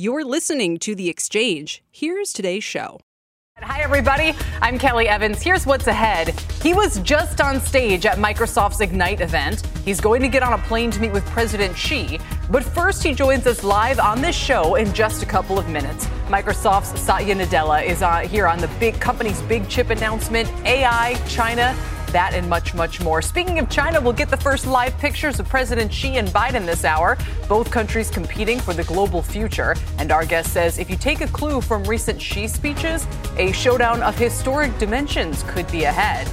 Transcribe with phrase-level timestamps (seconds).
[0.00, 1.82] You're listening to The Exchange.
[1.90, 3.00] Here's today's show.
[3.60, 4.32] Hi, everybody.
[4.62, 5.42] I'm Kelly Evans.
[5.42, 6.38] Here's what's ahead.
[6.62, 9.66] He was just on stage at Microsoft's Ignite event.
[9.84, 12.20] He's going to get on a plane to meet with President Xi.
[12.48, 16.06] But first, he joins us live on this show in just a couple of minutes.
[16.28, 21.76] Microsoft's Satya Nadella is uh, here on the big company's big chip announcement AI, China,
[22.12, 23.22] that and much, much more.
[23.22, 26.84] Speaking of China, we'll get the first live pictures of President Xi and Biden this
[26.84, 27.16] hour.
[27.48, 29.74] Both countries competing for the global future.
[29.98, 34.02] And our guest says if you take a clue from recent Xi speeches, a showdown
[34.02, 36.28] of historic dimensions could be ahead.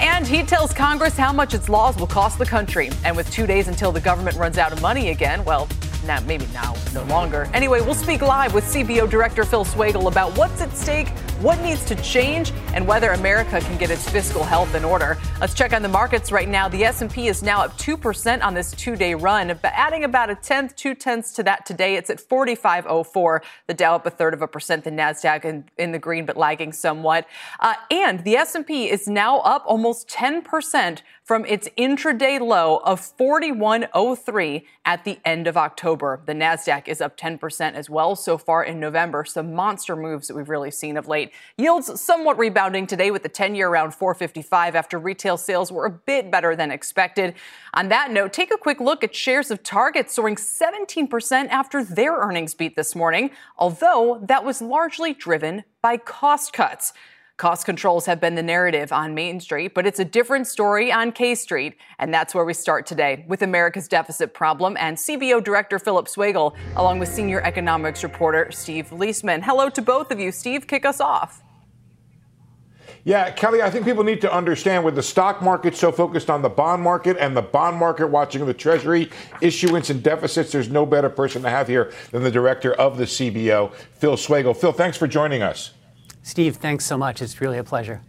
[0.00, 2.90] And he tells Congress how much its laws will cost the country.
[3.04, 5.68] And with two days until the government runs out of money again, well,
[6.06, 7.48] now, maybe now, no longer.
[7.54, 11.08] Anyway, we'll speak live with CBO Director Phil Swagel about what's at stake,
[11.44, 15.18] what needs to change, and whether America can get its fiscal health in order.
[15.42, 16.70] Let's check on the markets right now.
[16.70, 20.74] The S&P is now up 2% on this two-day run, but adding about a tenth,
[20.74, 21.96] two tenths to that today.
[21.96, 23.42] It's at 4504.
[23.66, 24.84] The Dow up a third of a percent.
[24.84, 27.26] The Nasdaq in, in the green, but lagging somewhat.
[27.60, 34.66] Uh, and the S&P is now up almost 10% from its intraday low of 4103
[34.84, 36.20] at the end of October.
[36.26, 39.24] The Nasdaq is up 10% as well so far in November.
[39.24, 41.32] Some monster moves that we've really seen of late.
[41.56, 46.30] Yields somewhat rebounding today with the 10-year around 455 after retail sales were a bit
[46.30, 47.34] better than expected.
[47.72, 52.12] On that note, take a quick look at shares of Target soaring 17% after their
[52.12, 56.92] earnings beat this morning, although that was largely driven by cost cuts.
[57.36, 61.10] Cost controls have been the narrative on Main Street, but it's a different story on
[61.10, 61.74] K Street.
[61.98, 66.54] And that's where we start today with America's deficit problem and CBO Director Phillip Swagel,
[66.76, 69.42] along with senior economics reporter Steve Liesman.
[69.42, 70.30] Hello to both of you.
[70.30, 71.42] Steve, kick us off.
[73.02, 76.40] Yeah, Kelly, I think people need to understand with the stock market so focused on
[76.40, 79.10] the bond market and the bond market watching the Treasury
[79.40, 83.04] issuance and deficits, there's no better person to have here than the director of the
[83.04, 84.56] CBO, Phil Swagel.
[84.56, 85.72] Phil, thanks for joining us.
[86.24, 87.20] Steve, thanks so much.
[87.20, 88.00] It's really a pleasure.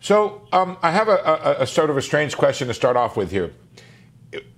[0.00, 3.16] So um, I have a, a, a, sort of a strange question to start off
[3.16, 3.52] with here.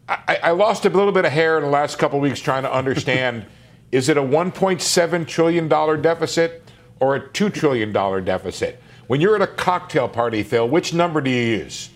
[0.06, 2.64] I, I lost a little bit of hair in the last couple of weeks trying
[2.64, 3.46] to understand:
[3.92, 6.70] is it a 1.7 trillion dollar deficit
[7.00, 8.80] or a two trillion dollar deficit?
[9.06, 11.88] When you're at a cocktail party, Phil, which number do you use?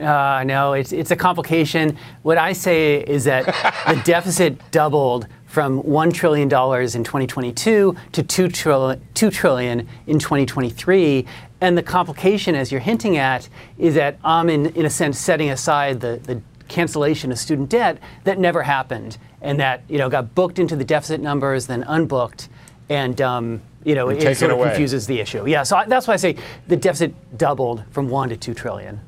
[0.00, 1.96] Uh, no, it's it's a complication.
[2.22, 3.46] What I say is that
[3.86, 6.48] the deficit doubled from $1 trillion in
[7.04, 11.24] 2022 to $2 trillion, 2 trillion in 2023.
[11.60, 13.48] And the complication, as you're hinting at,
[13.78, 17.98] is that I'm, in, in a sense, setting aside the, the cancellation of student debt
[18.24, 22.48] that never happened and that you know got booked into the deficit numbers, then unbooked.
[22.88, 24.70] And um, you know, it sort of away.
[24.70, 25.46] confuses the issue.
[25.46, 26.36] Yeah, so I, that's why I say
[26.66, 29.00] the deficit doubled from one to two trillion.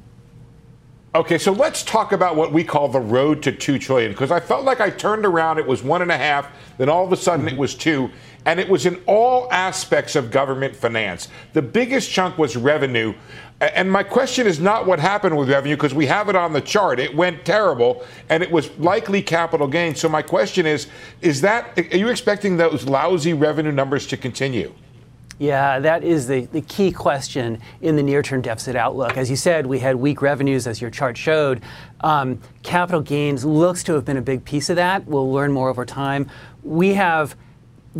[1.16, 4.38] Okay, so let's talk about what we call the road to two trillion, because I
[4.38, 7.16] felt like I turned around, it was one and a half, then all of a
[7.16, 8.10] sudden it was two,
[8.44, 11.28] and it was in all aspects of government finance.
[11.54, 13.14] The biggest chunk was revenue.
[13.62, 16.60] And my question is not what happened with revenue, because we have it on the
[16.60, 17.00] chart.
[17.00, 19.98] It went terrible, and it was likely capital gains.
[19.98, 20.86] So my question is,
[21.22, 24.74] is that are you expecting those lousy revenue numbers to continue?
[25.38, 29.18] Yeah, that is the, the key question in the near term deficit outlook.
[29.18, 31.62] As you said, we had weak revenues, as your chart showed.
[32.00, 35.06] Um, capital gains looks to have been a big piece of that.
[35.06, 36.30] We'll learn more over time.
[36.62, 37.36] We have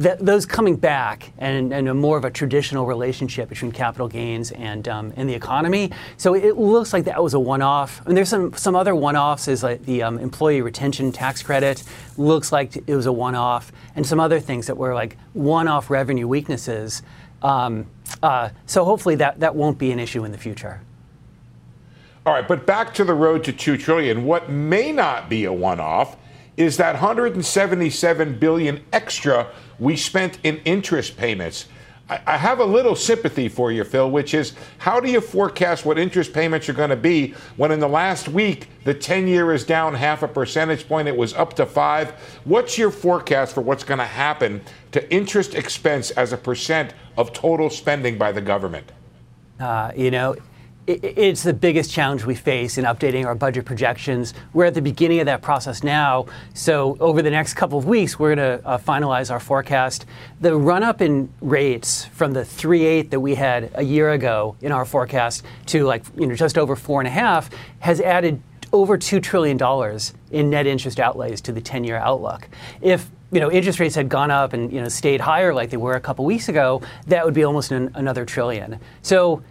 [0.00, 4.50] th- those coming back and, and, a more of a traditional relationship between capital gains
[4.52, 5.90] and, um, and the economy.
[6.16, 8.00] So it looks like that was a one off.
[8.06, 11.82] And there's some, some other one offs, is like the um, employee retention tax credit,
[12.16, 15.68] looks like it was a one off, and some other things that were like one
[15.68, 17.02] off revenue weaknesses.
[17.42, 17.86] Um,
[18.22, 20.80] uh, so hopefully that, that won't be an issue in the future.
[22.24, 24.24] All right, but back to the road to 2 trillion.
[24.24, 26.16] What may not be a one-off
[26.56, 29.48] is that 177 billion extra
[29.78, 31.66] we spent in interest payments.
[32.08, 35.98] I have a little sympathy for you, Phil, which is how do you forecast what
[35.98, 39.64] interest payments are going to be when in the last week the 10 year is
[39.64, 41.08] down half a percentage point?
[41.08, 42.10] It was up to five.
[42.44, 44.60] What's your forecast for what's going to happen
[44.92, 48.92] to interest expense as a percent of total spending by the government?
[49.58, 50.36] Uh, you know,
[50.86, 54.34] it's the biggest challenge we face in updating our budget projections.
[54.52, 56.26] We're at the beginning of that process now.
[56.54, 60.06] So, over the next couple of weeks, we're going to uh, finalize our forecast.
[60.40, 64.70] The run up in rates from the 3.8 that we had a year ago in
[64.70, 67.50] our forecast to like, you know, just over 4.5
[67.80, 68.40] has added
[68.72, 69.58] over $2 trillion
[70.30, 72.48] in net interest outlays to the 10 year outlook.
[72.80, 75.76] If you know, interest rates had gone up and you know stayed higher like they
[75.76, 78.78] were a couple weeks ago, that would be almost an, another trillion.
[79.02, 79.42] So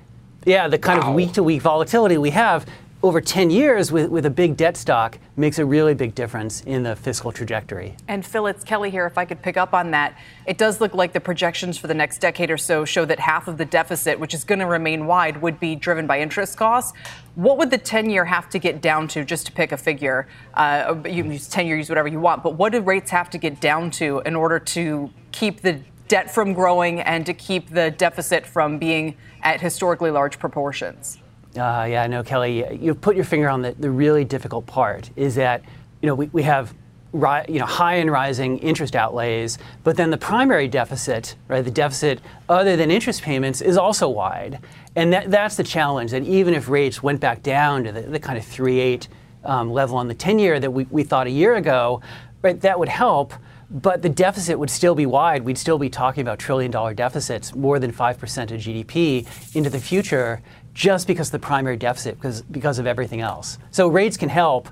[0.45, 1.09] yeah, the kind wow.
[1.09, 2.65] of week to week volatility we have
[3.05, 6.81] over 10 years with, with a big debt stock makes a really big difference in
[6.81, 7.95] the fiscal trajectory.
[8.07, 9.05] And Phil, it's Kelly here.
[9.05, 11.93] If I could pick up on that, it does look like the projections for the
[11.93, 15.05] next decade or so show that half of the deficit, which is going to remain
[15.05, 16.97] wide, would be driven by interest costs.
[17.35, 20.27] What would the 10 year have to get down to, just to pick a figure?
[20.55, 23.29] Uh, you can use 10 year, use whatever you want, but what do rates have
[23.31, 27.69] to get down to in order to keep the debt from growing and to keep
[27.69, 31.19] the deficit from being at historically large proportions?
[31.57, 35.35] Uh, yeah, no, Kelly, you put your finger on the, the really difficult part is
[35.35, 35.63] that,
[36.01, 36.73] you know, we, we have
[37.13, 41.71] ri- you know, high and rising interest outlays, but then the primary deficit, right, the
[41.71, 42.19] deficit
[42.49, 44.59] other than interest payments is also wide.
[44.95, 48.19] And that, that's the challenge, that even if rates went back down to the, the
[48.19, 49.07] kind of 3.8
[49.45, 52.01] um, level on the 10 year that we, we thought a year ago,
[52.41, 53.33] right, that would help
[53.69, 55.43] but the deficit would still be wide.
[55.43, 59.79] We'd still be talking about trillion dollar deficits, more than 5% of GDP into the
[59.79, 60.41] future
[60.73, 63.57] just because of the primary deficit, because, because of everything else.
[63.71, 64.69] So rates can help,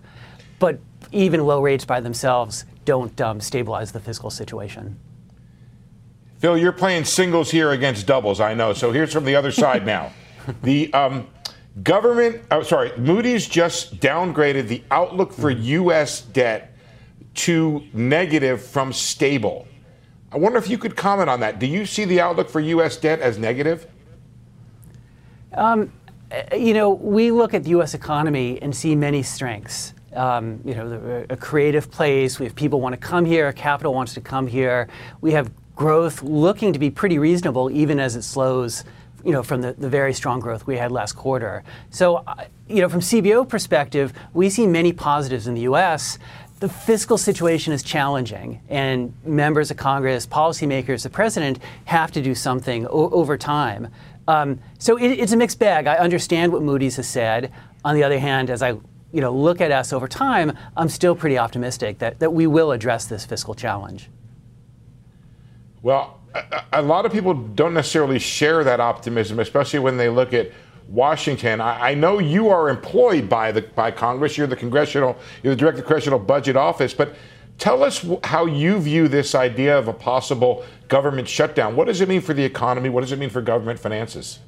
[0.59, 0.79] but
[1.11, 4.99] even low rates by themselves don't um, stabilize the fiscal situation.
[6.39, 8.73] Phil, you're playing singles here against doubles, I know.
[8.73, 10.11] So here's from the other side now.
[10.61, 11.27] The um,
[11.83, 16.19] government, oh, sorry, Moody's just downgraded the outlook for U.S.
[16.19, 16.72] debt
[17.35, 19.67] to negative from stable.
[20.31, 21.59] I wonder if you could comment on that.
[21.59, 22.97] Do you see the outlook for U.S.
[22.97, 23.87] debt as negative?
[25.53, 25.91] Um,
[26.55, 27.93] you know, we look at the U.S.
[27.93, 29.93] economy and see many strengths.
[30.15, 32.39] Um, you know, a creative place.
[32.39, 33.51] We have people want to come here.
[33.53, 34.87] Capital wants to come here.
[35.21, 38.83] We have growth looking to be pretty reasonable, even as it slows.
[39.23, 41.63] You know, from the, the very strong growth we had last quarter.
[41.91, 46.19] So, uh, you know, from CBO perspective, we see many positives in the U.S
[46.63, 52.33] the fiscal situation is challenging, and members of Congress, policymakers, the president have to do
[52.33, 53.89] something o- over time.
[54.29, 55.87] Um, so it, it's a mixed bag.
[55.87, 57.51] I understand what Moody's has said.
[57.83, 61.17] On the other hand, as I you know, look at us over time, I'm still
[61.17, 64.09] pretty optimistic that, that we will address this fiscal challenge.
[65.81, 70.33] Well, a, a lot of people don't necessarily share that optimism, especially when they look
[70.33, 70.53] at
[70.87, 71.61] Washington.
[71.61, 74.37] I, I, know you are employed by the by Congress.
[74.37, 76.93] You're the congressional, you're the director of the congressional budget office.
[76.93, 77.15] But
[77.57, 81.75] tell us how you view this idea of a possible government shutdown.
[81.75, 82.89] What does it mean for the economy?
[82.89, 84.39] What does it mean for government finances?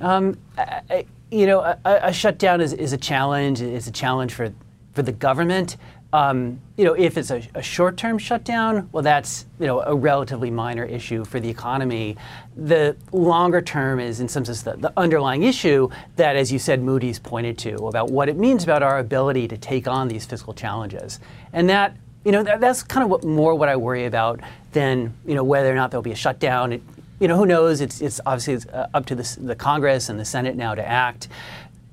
[0.00, 3.60] Um, I, you know, a, a shutdown is, is a challenge.
[3.60, 4.52] It's a challenge for
[4.92, 5.76] for the government.
[6.14, 10.48] Um, you know, if it's a, a, short-term shutdown, well, that's you know a relatively
[10.48, 12.16] minor issue for the economy.
[12.56, 16.80] The longer term is, in some sense, the, the underlying issue that, as you said,
[16.80, 20.54] Moody's pointed to about what it means about our ability to take on these fiscal
[20.54, 21.18] challenges,
[21.52, 24.38] and that you know that, that's kind of what, more what I worry about
[24.70, 26.74] than you know whether or not there'll be a shutdown.
[26.74, 26.82] It,
[27.18, 27.80] you know, who knows?
[27.80, 30.86] It's, it's obviously it's uh, up to the, the Congress and the Senate now to
[30.86, 31.28] act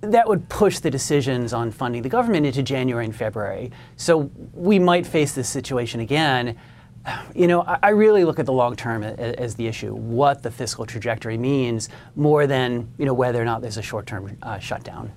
[0.01, 3.71] that would push the decisions on funding the government into January and February.
[3.97, 6.57] So we might face this situation again.
[7.33, 10.85] You know, I really look at the long term as the issue, what the fiscal
[10.85, 15.11] trajectory means, more than you know whether or not there's a short-term uh, shutdown.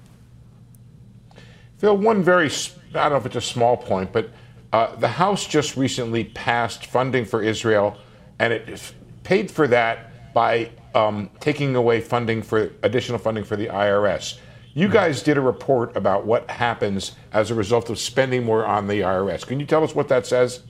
[1.77, 2.51] Phil, one very I
[2.93, 4.31] don't know if it's a small point, but
[4.73, 7.99] uh, the House just recently passed funding for Israel,
[8.39, 13.67] and it paid for that by um, taking away funding for additional funding for the
[13.67, 14.39] IRS.
[14.77, 18.89] You guys did a report about what happens as a result of spending more on
[18.89, 19.47] the IRS.
[19.47, 20.65] Can you tell us what that says?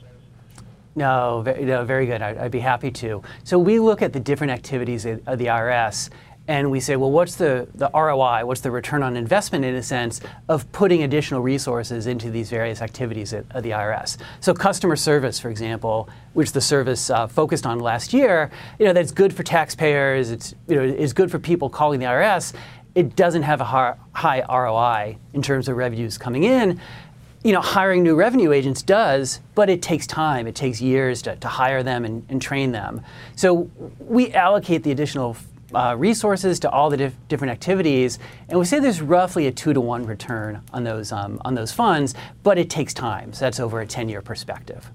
[0.94, 2.20] No, no, very good.
[2.20, 3.22] I'd, I'd, be happy to.
[3.44, 6.10] So we look at the different activities of the IRS
[6.46, 8.44] and we say, well, what's the, the ROI?
[8.44, 10.20] What's the return on investment, in a sense,
[10.50, 14.18] of putting additional resources into these various activities of the IRS?
[14.40, 18.92] So, customer service, for example, which the service uh, focused on last year, you know,
[18.92, 20.30] that's good for taxpayers.
[20.30, 22.52] It's you know, is good for people calling the IRS
[22.94, 26.80] it doesn't have a high ROI in terms of revenues coming in.
[27.42, 30.46] You know, hiring new revenue agents does, but it takes time.
[30.46, 33.02] It takes years to, to hire them and, and, train them.
[33.36, 35.36] So we allocate the additional
[35.74, 39.74] uh, resources to all the dif- different activities, and we say there's roughly a two
[39.74, 43.32] to one return on those um, on those funds, but it takes time.
[43.32, 44.90] So that's over a 10-year perspective.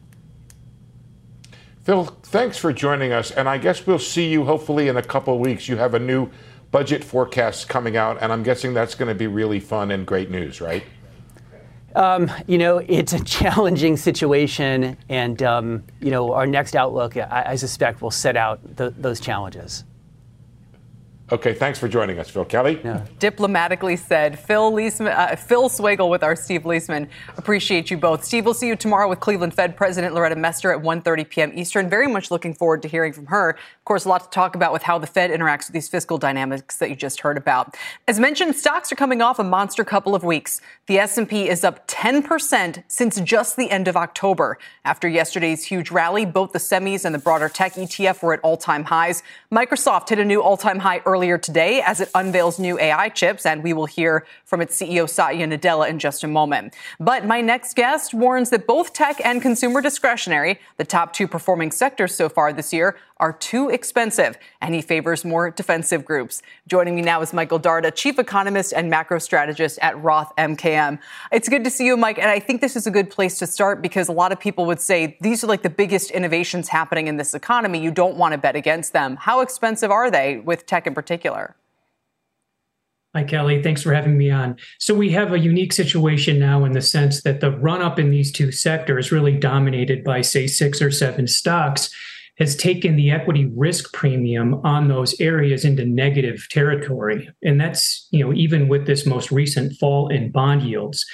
[1.84, 5.38] Phil, thanks for joining us, and I guess we'll see you hopefully in a couple
[5.38, 5.68] weeks.
[5.68, 6.29] You have a new
[6.72, 10.30] budget forecasts coming out, and I'm guessing that's going to be really fun and great
[10.30, 10.84] news, right?
[11.96, 17.44] Um, you know, it's a challenging situation, and um, you know, our next outlook, I,
[17.48, 19.84] I suspect, will set out the, those challenges.
[21.32, 22.80] Okay, thanks for joining us, Phil Kelly.
[22.84, 23.06] Yeah.
[23.20, 27.08] Diplomatically said, Phil Liesman, uh, Phil Swagel with our Steve Liesman.
[27.38, 28.24] Appreciate you both.
[28.24, 31.52] Steve, we'll see you tomorrow with Cleveland Fed President Loretta Mester at 1:30 p.m.
[31.54, 31.88] Eastern.
[31.88, 33.58] Very much looking forward to hearing from her.
[33.89, 36.19] Of course, a lot to talk about with how the Fed interacts with these fiscal
[36.19, 37.75] dynamics that you just heard about.
[38.08, 40.62] As mentioned, stocks are coming off a monster couple of weeks.
[40.86, 44.60] The S&P is up 10% since just the end of October.
[44.86, 48.84] After yesterday's huge rally, both the semis and the broader tech ETF were at all-time
[48.84, 49.24] highs.
[49.51, 53.63] Microsoft hit a new all-time high earlier today as it unveils new AI chips, and
[53.63, 56.75] we will hear from its CEO Satya Nadella in just a moment.
[57.00, 61.72] But my next guest warns that both tech and consumer discretionary, the top two performing
[61.72, 66.42] sectors so far this year, are too expensive, and he favors more defensive groups.
[66.68, 71.00] Joining me now is Michael Darda, chief economist and macro strategist at Roth MKM.
[71.32, 73.48] It's good to see you, Mike, and I think this is a good place to
[73.48, 77.08] start because a lot of people would say these are like the biggest innovations happening
[77.08, 77.80] in this economy.
[77.80, 79.16] You don't want to bet against them.
[79.16, 81.56] How expensive are they with tech in particular?
[83.16, 83.64] Hi, Kelly.
[83.64, 84.58] Thanks for having me on.
[84.78, 88.12] So, we have a unique situation now in the sense that the run up in
[88.12, 91.90] these two sectors really dominated by, say, six or seven stocks
[92.39, 97.29] has taken the equity risk premium on those areas into negative territory.
[97.43, 101.05] And that's, you know, even with this most recent fall in bond yields.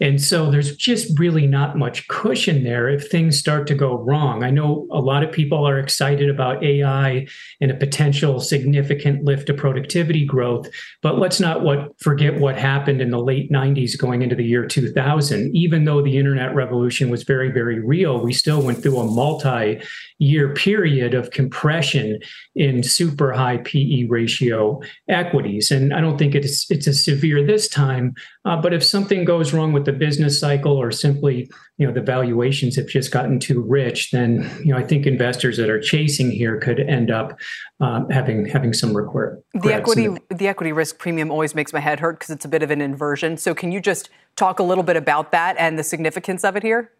[0.00, 4.44] And so there's just really not much cushion there if things start to go wrong.
[4.44, 7.26] I know a lot of people are excited about AI
[7.60, 10.68] and a potential significant lift to productivity growth,
[11.02, 14.66] but let's not what forget what happened in the late 90s going into the year
[14.66, 15.56] 2000.
[15.56, 19.80] Even though the internet revolution was very very real, we still went through a multi
[20.18, 22.18] year period of compression
[22.54, 25.70] in super high PE ratio equities.
[25.70, 29.52] And I don't think it's it's as severe this time, uh, but if something goes
[29.52, 33.60] wrong with the business cycle or simply you know the valuations have just gotten too
[33.60, 37.38] rich, then you know I think investors that are chasing here could end up
[37.80, 39.38] um, having having some require.
[39.54, 42.48] The equity the, the equity risk premium always makes my head hurt because it's a
[42.48, 43.36] bit of an inversion.
[43.36, 46.62] So can you just talk a little bit about that and the significance of it
[46.62, 46.90] here?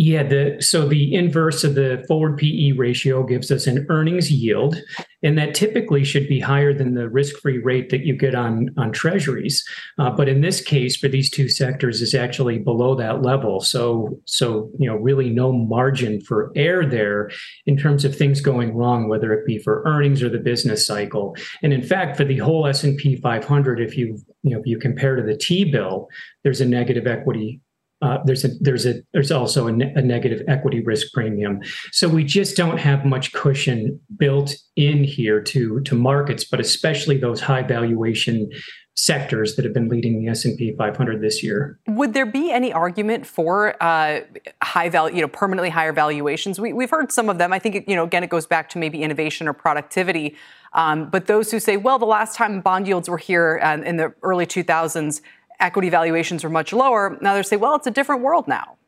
[0.00, 4.80] Yeah, the so the inverse of the forward PE ratio gives us an earnings yield,
[5.24, 8.92] and that typically should be higher than the risk-free rate that you get on on
[8.92, 9.64] treasuries.
[9.98, 13.60] Uh, but in this case, for these two sectors, is actually below that level.
[13.60, 17.28] So so you know really no margin for error there
[17.66, 21.34] in terms of things going wrong, whether it be for earnings or the business cycle.
[21.64, 24.66] And in fact, for the whole S and P 500, if you you know if
[24.66, 26.08] you compare to the T bill,
[26.44, 27.60] there's a negative equity
[28.00, 31.60] uh, there's a there's a there's also a, ne- a, negative equity risk premium.
[31.90, 37.16] So we just don't have much cushion built in here to to markets, but especially
[37.16, 38.50] those high valuation
[38.98, 41.78] sectors that have been leading the S&P 500 this year.
[41.86, 44.22] Would there be any argument for uh,
[44.60, 46.58] high value, you know, permanently higher valuations?
[46.58, 47.52] We, have heard some of them.
[47.52, 50.34] I think, you know, again, it goes back to maybe innovation or productivity.
[50.72, 53.98] Um, but those who say, well, the last time bond yields were here uh, in
[53.98, 55.20] the early 2000s,
[55.60, 57.18] equity valuations were much lower.
[57.20, 58.78] Now they say, well, it's a different world now.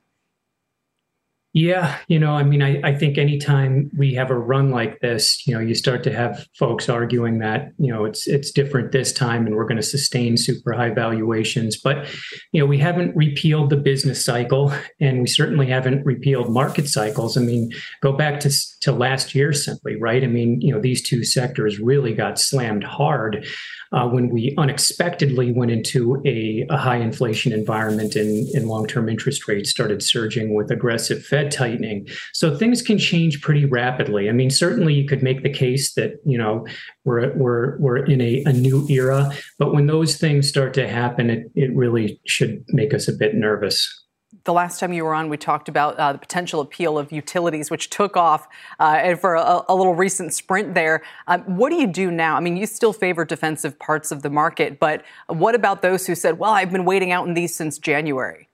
[1.53, 5.45] Yeah, you know, I mean, I, I think anytime we have a run like this,
[5.49, 9.13] you know, you start to have folks arguing that, you know, it's it's different this
[9.13, 11.77] time and we're going to sustain super high valuations.
[11.77, 12.07] But,
[12.53, 17.37] you know, we haven't repealed the business cycle and we certainly haven't repealed market cycles.
[17.37, 18.51] I mean, go back to
[18.83, 20.23] to last year simply, right?
[20.23, 23.45] I mean, you know, these two sectors really got slammed hard
[23.93, 29.09] uh, when we unexpectedly went into a, a high inflation environment and, and long term
[29.09, 32.07] interest rates started surging with aggressive Fed tightening.
[32.33, 34.29] So things can change pretty rapidly.
[34.29, 36.67] I mean, certainly you could make the case that, you know,
[37.05, 41.31] we're, we're, we're in a, a new era, but when those things start to happen,
[41.31, 44.01] it, it really should make us a bit nervous
[44.45, 47.71] the last time you were on, we talked about uh, the potential appeal of utilities,
[47.71, 51.03] which took off uh, for a, a, little recent sprint there.
[51.27, 52.37] Um, what do you do now?
[52.37, 56.15] I mean, you still favor defensive parts of the market, but what about those who
[56.15, 58.49] said, well, I've been waiting out in these since January?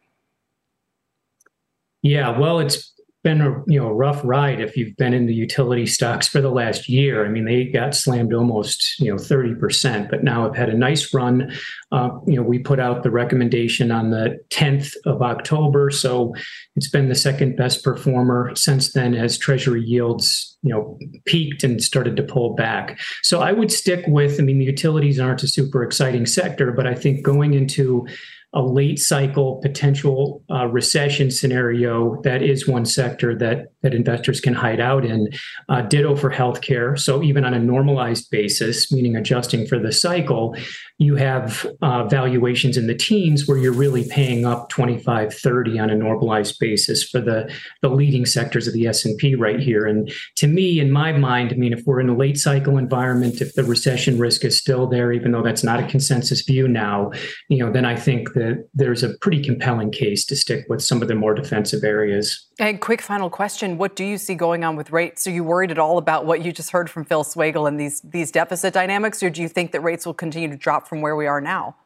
[2.03, 2.93] Yeah, well, it's
[3.27, 6.49] been a you know rough ride if you've been in the utility stocks for the
[6.49, 7.27] last year.
[7.27, 10.79] I mean, they got slammed almost you know thirty percent, but now have had a
[10.79, 11.53] nice run.
[11.91, 16.37] Uh, you know, we put out the recommendation on the tenth of October, so
[16.77, 21.83] it's been the second best performer since then as Treasury yields you know peaked and
[21.83, 22.97] started to pull back.
[23.25, 24.39] So I would stick with.
[24.39, 28.07] I mean, the utilities aren't a super exciting sector, but I think going into
[28.53, 34.55] a late cycle potential uh, recession scenario, that is one sector that that investors can
[34.55, 35.29] hide out in.
[35.69, 36.99] Uh, ditto for healthcare.
[36.99, 40.57] So even on a normalized basis, meaning adjusting for the cycle,
[40.99, 45.91] you have uh, valuations in the teens where you're really paying up 25 30 on
[45.91, 49.87] a normalized basis for the the leading sectors of the s&p right here.
[49.87, 53.41] And to me in my mind i mean if we're in a late cycle environment
[53.41, 57.11] if the recession risk is still there even though that's not a consensus view now
[57.49, 61.03] you know then i think that there's a pretty compelling case to stick with some
[61.03, 62.47] of the more defensive areas.
[62.59, 65.27] And quick final question what do you see going on with rates?
[65.27, 68.01] Are you worried at all about what you just heard from phil swagel and these
[68.03, 71.17] these deficit dynamics or do you think that rates will continue to drop from where
[71.17, 71.77] we are now.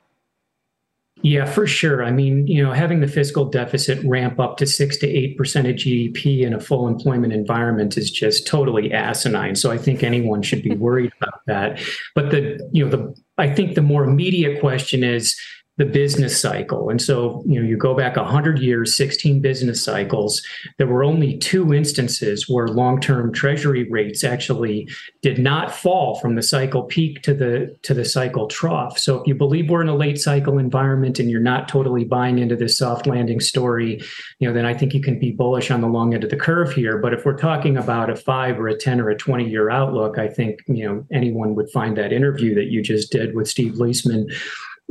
[1.23, 2.03] Yeah, for sure.
[2.03, 5.67] I mean, you know, having the fiscal deficit ramp up to six to eight percent
[5.67, 9.55] of GDP in a full employment environment is just totally asinine.
[9.57, 11.81] So I think anyone should be worried about that.
[12.15, 15.39] But the, you know, the I think the more immediate question is
[15.81, 16.91] the business cycle.
[16.91, 20.43] And so, you know, you go back 100 years, 16 business cycles,
[20.77, 24.87] there were only two instances where long-term treasury rates actually
[25.23, 28.99] did not fall from the cycle peak to the to the cycle trough.
[28.99, 32.39] So if you believe we're in a late cycle environment and you're not totally buying
[32.39, 34.03] into this soft landing story,
[34.39, 36.37] you know, then I think you can be bullish on the long end of the
[36.37, 39.49] curve here, but if we're talking about a 5 or a 10 or a 20
[39.49, 43.35] year outlook, I think, you know, anyone would find that interview that you just did
[43.35, 44.31] with Steve Liesman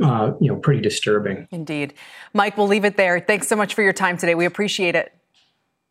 [0.02, 1.46] uh, you know, pretty disturbing.
[1.50, 1.94] Indeed.
[2.32, 3.20] Mike, we'll leave it there.
[3.20, 4.34] Thanks so much for your time today.
[4.34, 5.12] We appreciate it.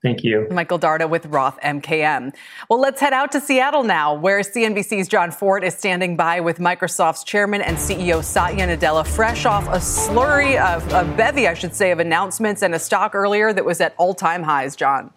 [0.01, 0.47] Thank you.
[0.49, 2.33] Michael Darda with Roth MKM.
[2.69, 6.57] Well, let's head out to Seattle now, where CNBC's Jon Fortt is standing by with
[6.57, 11.75] Microsoft's chairman and CEO Satya Nadella, fresh off a slurry of a bevy, I should
[11.75, 14.77] say, of announcements and a stock earlier that was at all time highs.
[14.77, 15.11] John.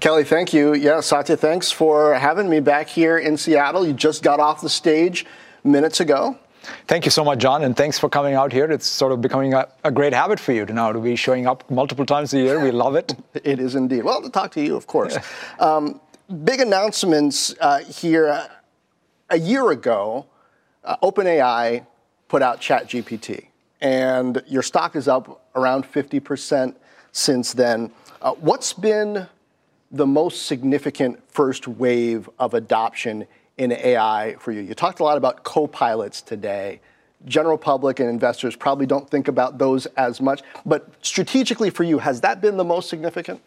[0.00, 0.74] Kelly, thank you.
[0.74, 3.86] Yeah, Satya, thanks for having me back here in Seattle.
[3.86, 5.24] You just got off the stage
[5.62, 6.36] minutes ago.
[6.86, 8.64] Thank you so much, John, and thanks for coming out here.
[8.70, 11.46] It's sort of becoming a, a, great habit for you to now to be showing
[11.46, 12.60] up multiple times a year.
[12.60, 13.14] We love it.
[13.34, 14.04] it is indeed.
[14.04, 15.16] Well, to talk to you, of course.
[15.58, 16.00] um,
[16.44, 18.48] big announcements uh, here.
[19.30, 20.26] A year ago,
[20.84, 21.86] uh, OpenAI
[22.28, 23.46] put out ChatGPT,
[23.80, 26.74] and your stock is up around 50%
[27.12, 27.90] since then.
[28.20, 29.26] Uh, what's been
[29.90, 33.26] the most significant first wave of adoption
[33.58, 34.60] in AI for you?
[34.60, 36.80] You talked a lot about co-pilots today.
[37.26, 41.98] General public and investors probably don't think about those as much, but strategically for you,
[41.98, 43.40] has that been the most significant?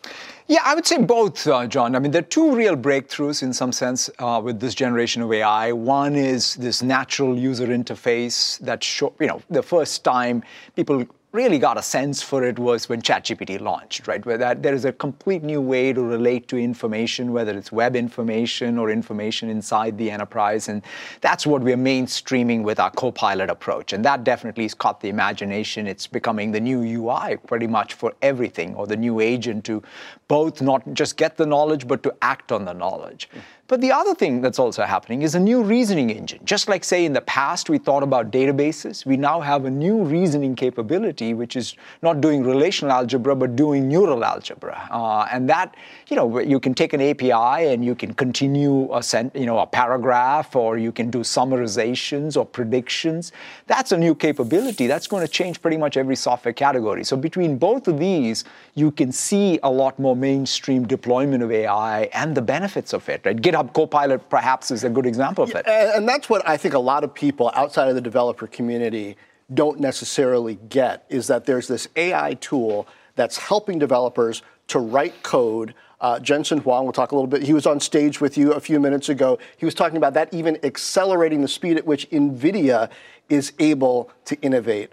[0.47, 1.95] Yeah, I would say both, uh, Jon.
[1.95, 5.31] I mean, there are two real breakthroughs in some sense uh, with this generation of
[5.31, 5.73] AI.
[5.73, 10.41] One is this natural user interface that, show, you know, the first time
[10.75, 14.25] people really got a sense for it was when ChatGPT launched, right?
[14.25, 17.95] Where that there is a complete new way to relate to information, whether it's web
[17.97, 20.69] information or information inside the enterprise.
[20.69, 20.81] And
[21.19, 23.91] that's what we're mainstreaming with our Copilot approach.
[23.91, 25.85] And that definitely has caught the imagination.
[25.85, 29.83] It's becoming the new UI pretty much for everything, or the new agent to
[30.29, 33.29] both not just get the knowledge, but to act on the knowledge.
[33.29, 33.39] Mm-hmm.
[33.67, 36.39] But the other thing that's also happening is a new reasoning engine.
[36.45, 40.03] Just like, say, in the past we thought about databases, we now have a new
[40.03, 44.87] reasoning capability, which is not doing relational algebra, but doing neural algebra.
[44.89, 45.75] Uh, and that,
[46.07, 49.59] you know, you can take an API and you can continue a, sent, you know,
[49.59, 53.33] a paragraph, or you can do summarizations or predictions.
[53.65, 54.87] That's a new capability.
[54.87, 57.03] That's going to change pretty much every software category.
[57.03, 62.03] So between both of these, you can see a lot more mainstream deployment of AI
[62.13, 63.25] and the benefits of it.
[63.25, 63.41] Right?
[63.63, 65.67] Copilot perhaps is a good example of it.
[65.67, 69.17] And that's what I think a lot of people outside of the developer community
[69.53, 75.73] don't necessarily get is that there's this AI tool that's helping developers to write code.
[75.99, 77.41] Uh, Jensen Huang, we'll talk a little bit.
[77.43, 79.39] He was on stage with you a few minutes ago.
[79.57, 82.89] He was talking about that even accelerating the speed at which NVIDIA
[83.29, 84.91] is able to innovate.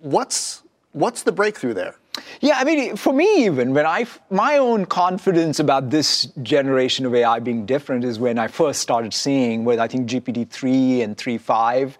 [0.00, 1.96] What's, what's the breakthrough there?
[2.40, 7.14] Yeah, I mean, for me, even when I, my own confidence about this generation of
[7.14, 11.16] AI being different is when I first started seeing with I think GPT 3 and
[11.16, 11.94] 3.5,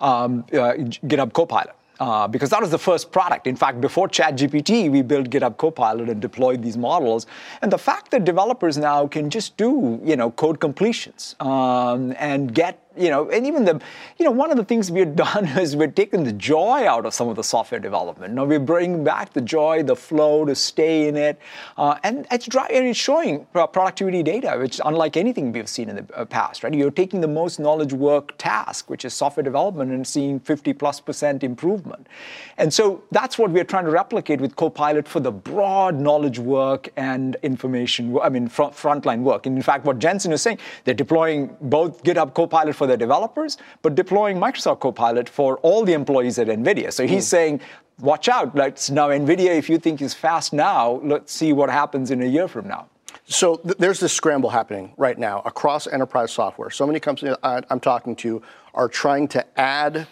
[0.00, 0.74] um, uh,
[1.06, 1.74] GitHub Copilot.
[2.00, 3.48] Uh, because that was the first product.
[3.48, 7.26] In fact, before ChatGPT, we built GitHub Copilot and deployed these models.
[7.60, 12.54] And the fact that developers now can just do, you know, code completions um, and
[12.54, 13.80] get you know, and even the,
[14.18, 17.14] you know, one of the things we've done is we've taken the joy out of
[17.14, 18.34] some of the software development.
[18.34, 21.38] Now we're bringing back the joy, the flow to stay in it,
[21.76, 25.96] uh, and it's driving, and it's showing productivity data, which unlike anything we've seen in
[25.96, 26.74] the uh, past, right?
[26.74, 31.00] You're taking the most knowledge work task, which is software development, and seeing 50 plus
[31.00, 32.06] percent improvement.
[32.56, 36.88] And so that's what we're trying to replicate with Copilot for the broad knowledge work
[36.96, 39.46] and information, I mean, front, frontline work.
[39.46, 43.56] And in fact, what Jensen is saying, they're deploying both GitHub Copilot for the developers,
[43.82, 46.92] but deploying Microsoft Copilot for all the employees at NVIDIA.
[46.92, 47.30] So he's mm.
[47.30, 47.60] saying,
[48.00, 48.54] watch out.
[48.54, 52.26] Let's now NVIDIA, if you think is fast now, let's see what happens in a
[52.26, 52.88] year from now.
[53.26, 56.70] So th- there's this scramble happening right now across enterprise software.
[56.70, 58.42] So many companies I, am talking to
[58.74, 60.06] are trying to add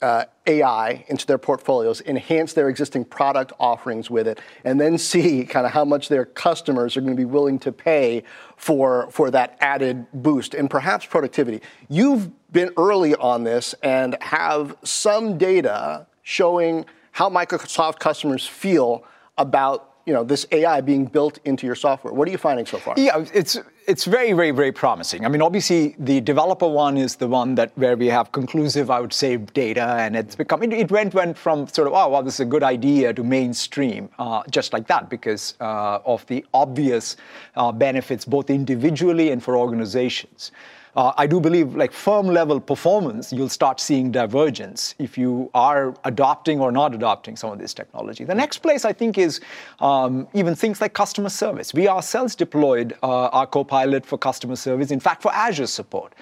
[0.00, 5.44] uh, AI into their portfolios, enhance their existing product offerings with it, and then see
[5.44, 8.22] kind of how much their customers are going to be willing to pay
[8.56, 11.60] for, for that added boost and perhaps productivity.
[11.88, 19.04] You've been early on this and have some data showing how Microsoft customers feel
[19.36, 22.14] about you know this AI being built into your software.
[22.14, 22.94] What are you finding so far?
[22.96, 25.24] Yeah, it's it's very very very promising.
[25.24, 29.00] I mean, obviously the developer one is the one that where we have conclusive, I
[29.00, 32.22] would say, data, and it's become it, it went went from sort of oh well
[32.22, 36.44] this is a good idea to mainstream uh, just like that because uh, of the
[36.52, 37.16] obvious
[37.56, 40.52] uh, benefits both individually and for organizations
[40.98, 45.94] uh, I do believe like firm level performance, you'll start seeing divergence if you are
[46.04, 48.24] adopting or not adopting some of this technology.
[48.24, 49.40] The next place I think is
[49.78, 51.72] um, even things like customer service.
[51.72, 56.14] We ourselves deployed uh, our Copilot for customer service, in fact, for Azure support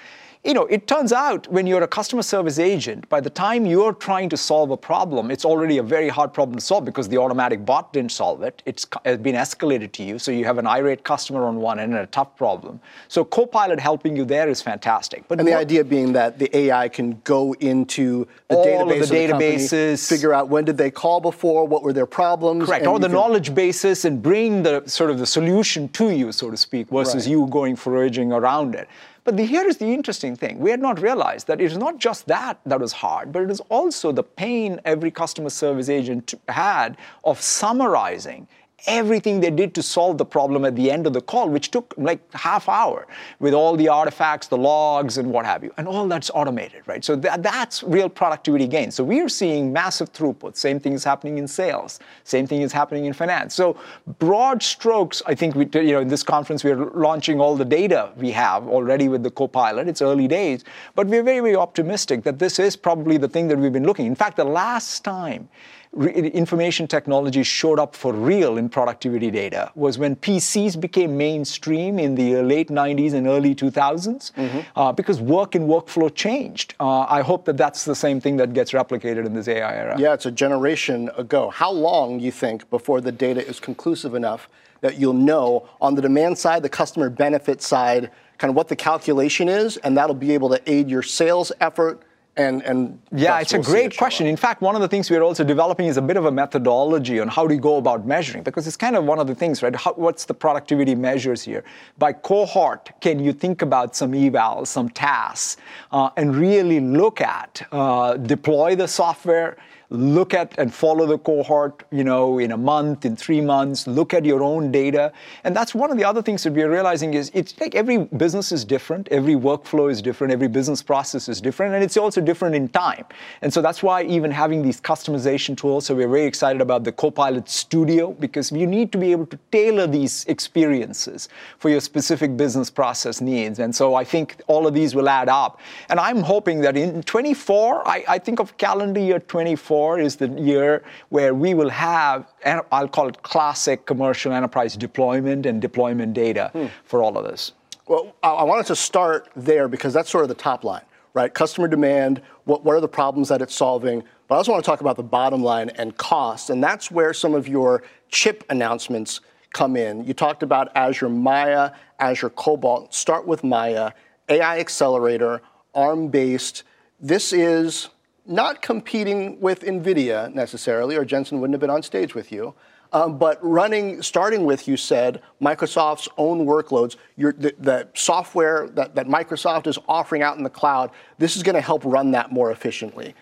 [0.46, 3.92] you know, it turns out when you're a customer service agent, by the time you're
[3.92, 7.18] trying to solve a problem, it's already a very hard problem to solve because the
[7.18, 8.62] automatic bot didn't solve it.
[8.64, 10.20] It's been escalated to you.
[10.20, 12.78] So you have an irate customer on one end and a tough problem.
[13.08, 15.26] So Copilot helping you there is fantastic.
[15.26, 19.08] But and the idea being that the AI can go into the all database of
[19.08, 22.86] the databases, company, figure out when did they call before, what were their problems, correct,
[22.86, 23.14] or the can...
[23.16, 27.26] knowledge basis, and bring the sort of the solution to you, so to speak, versus
[27.26, 27.32] right.
[27.32, 28.88] you going foraging around it.
[29.26, 30.60] But the, here is the interesting thing.
[30.60, 33.50] We had not realized that it is not just that that was hard, but it
[33.50, 38.46] is also the pain every customer service agent had of summarizing
[38.86, 41.94] everything they did to solve the problem at the end of the call, which took
[41.96, 43.06] like half hour
[43.40, 45.72] with all the artifacts, the logs, and what have you.
[45.78, 47.04] And all that's automated, right?
[47.04, 48.90] So that, that's real productivity gain.
[48.90, 50.56] So we are seeing massive throughput.
[50.56, 52.00] Same thing is happening in sales.
[52.24, 53.54] Same thing is happening in finance.
[53.54, 53.78] So
[54.18, 58.12] broad strokes, I think we, you know, in this conference we're launching all the data
[58.16, 59.88] we have already with the Copilot.
[59.88, 63.58] It's early days, but we're very, very optimistic that this is probably the thing that
[63.58, 64.06] we've been looking.
[64.06, 65.48] In fact, the last time
[65.94, 72.14] information technology showed up for real in productivity data was when PCs became mainstream in
[72.14, 74.60] the late 90s and early 2000s mm-hmm.
[74.78, 76.74] uh, because work and workflow changed.
[76.80, 79.96] Uh, I hope that that's the same thing that gets replicated in this AI era.
[79.98, 81.50] Yeah, it's a generation ago.
[81.50, 84.48] How long, you think, before the data is conclusive enough
[84.80, 88.76] that you'll know on the demand side, the customer benefit side, kind of what the
[88.76, 92.02] calculation is, and that'll be able to aid your sales effort
[92.36, 94.26] and, and yeah, it's a great question.
[94.26, 97.18] In fact, one of the things we're also developing is a bit of a methodology
[97.18, 99.62] on how do you go about measuring, because it's kind of one of the things,
[99.62, 99.74] right?
[99.74, 101.64] How, what's the productivity measures here?
[101.98, 105.56] By cohort, can you think about some evals, some tasks,
[105.92, 109.56] uh, and really look at, uh, deploy the software,
[109.90, 114.12] look at and follow the cohort, you know, in a month, in three months, look
[114.14, 115.12] at your own data.
[115.44, 118.52] And that's one of the other things that we're realizing is it's like every business
[118.52, 122.54] is different, every workflow is different, every business process is different, and it's also different
[122.54, 123.04] in time.
[123.42, 126.92] And so that's why even having these customization tools, so we're very excited about the
[126.92, 132.36] Copilot Studio because you need to be able to tailor these experiences for your specific
[132.36, 133.58] business process needs.
[133.58, 135.60] And so I think all of these will add up.
[135.88, 140.16] And I'm hoping that in 24, I, I think of calendar year 24, 2024 is
[140.16, 142.26] the year where we will have,
[142.72, 146.66] I'll call it classic commercial enterprise deployment and deployment data hmm.
[146.84, 147.52] for all of this.
[147.86, 150.82] Well, I wanted to start there because that's sort of the top line,
[151.14, 151.32] right?
[151.32, 154.02] Customer demand, what, what are the problems that it's solving?
[154.26, 157.14] But I also want to talk about the bottom line and cost, and that's where
[157.14, 159.20] some of your chip announcements
[159.52, 160.04] come in.
[160.04, 162.92] You talked about Azure Maia, Azure Cobalt.
[162.92, 163.92] Start with Maia,
[164.28, 165.42] AI accelerator,
[165.74, 166.64] ARM based.
[166.98, 167.88] This is
[168.26, 172.54] not competing with NVIDIA necessarily, or Jensen wouldn't have been on stage with you.
[172.92, 178.94] Um, but running, starting with, you said, Microsoft's own workloads, your, the, the, software that,
[178.94, 182.30] that Microsoft is offering out in the cloud, this is going to help run that
[182.30, 183.14] more efficiently.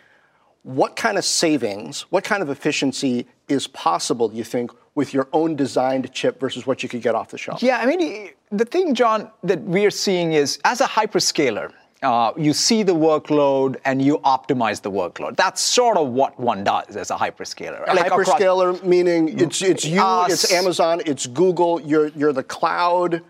[0.62, 5.29] What kind of savings, what kind of efficiency is possible, do you think, with your
[5.33, 7.62] own designed chip versus what you could get off the shelf?
[7.62, 11.73] Yeah, I mean, the thing, John, that we are seeing is as a hyperscaler,
[12.05, 15.37] uh, you see the workload and you optimize the workload.
[15.37, 17.85] That's sort of what one does as a hyperscaler.
[17.88, 21.81] A like hyperscaler across, meaning it's it's you, us, it's Amazon, it's Google.
[21.81, 23.23] You're you're the cloud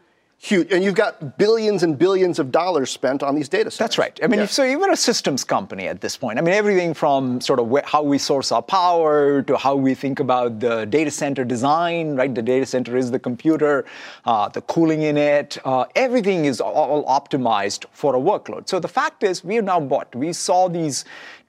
[0.44, 3.78] huge, and you've got billions and billions of dollars spent on these data centers.
[3.78, 4.18] That's right.
[4.22, 4.46] I mean, yeah.
[4.46, 6.38] so even a systems company at this point.
[6.38, 10.20] I mean, everything from sort of how we source our power to how we think
[10.20, 12.16] about the data center design.
[12.16, 13.86] Right, the data center is the computer,
[14.24, 15.58] uh, the cooling in it.
[15.64, 18.68] Uh, everything is all optimized for a workload.
[18.68, 20.14] So the fact is, we have now bought.
[20.14, 21.04] We saw these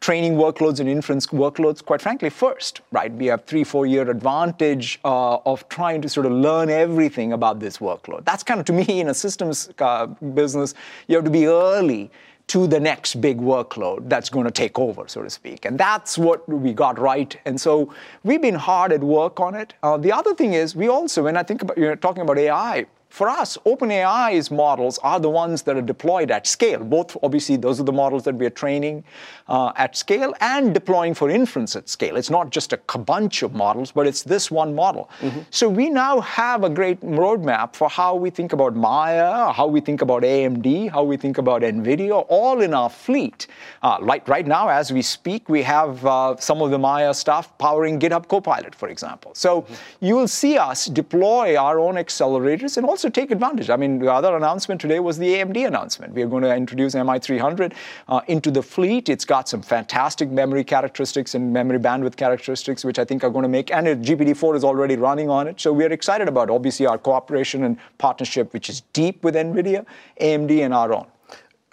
[0.06, 3.12] training workloads and inference workloads, quite frankly, first, right?
[3.12, 7.60] We have three, four year advantage uh, of trying to sort of learn everything about
[7.60, 8.24] this workload.
[8.24, 10.76] That's kind of, to me, in a systems uh, business,
[11.08, 12.12] you have to be early
[12.50, 15.66] to the next big workload that's going to take over, so to speak.
[15.66, 17.36] And that's what we got right.
[17.46, 17.92] And so
[18.24, 19.74] we've been hard at work on it.
[19.82, 22.86] Uh, the other thing is, we also, when I think about, you're talking about AI,
[23.16, 26.84] for us, OpenAI's models are the ones that are deployed at scale.
[26.84, 29.06] Both, obviously, those are the models that we are training
[29.48, 32.18] uh, at scale and deploying for inference at scale.
[32.18, 35.10] It's not just a bunch of models, but it's this one model.
[35.22, 35.40] Mm-hmm.
[35.50, 39.80] So we now have a great roadmap for how we think about Maia, how we
[39.80, 43.48] think about AMD, how we think about NVIDIA, all in our fleet.
[43.82, 47.58] Uh, right, right now, as we speak, we have uh, some of the Maia stuff
[47.60, 49.32] powering GitHub Copilot, for example.
[49.36, 50.06] So mm-hmm.
[50.06, 53.70] you will see us deploy our own accelerators and also take advantage.
[53.70, 56.14] I mean, the other announcement today was the AMD announcement.
[56.14, 57.74] We are going to introduce MI300
[58.08, 59.10] uh, into the fleet.
[59.10, 63.44] It's got some fantastic memory characteristics and memory bandwidth characteristics, which I think are going
[63.44, 65.60] to make, and GPT-4 is already running on it.
[65.62, 69.86] So we are excited about, obviously, our cooperation and partnership, which is deep with NVIDIA,
[70.20, 71.08] AMD, and our own.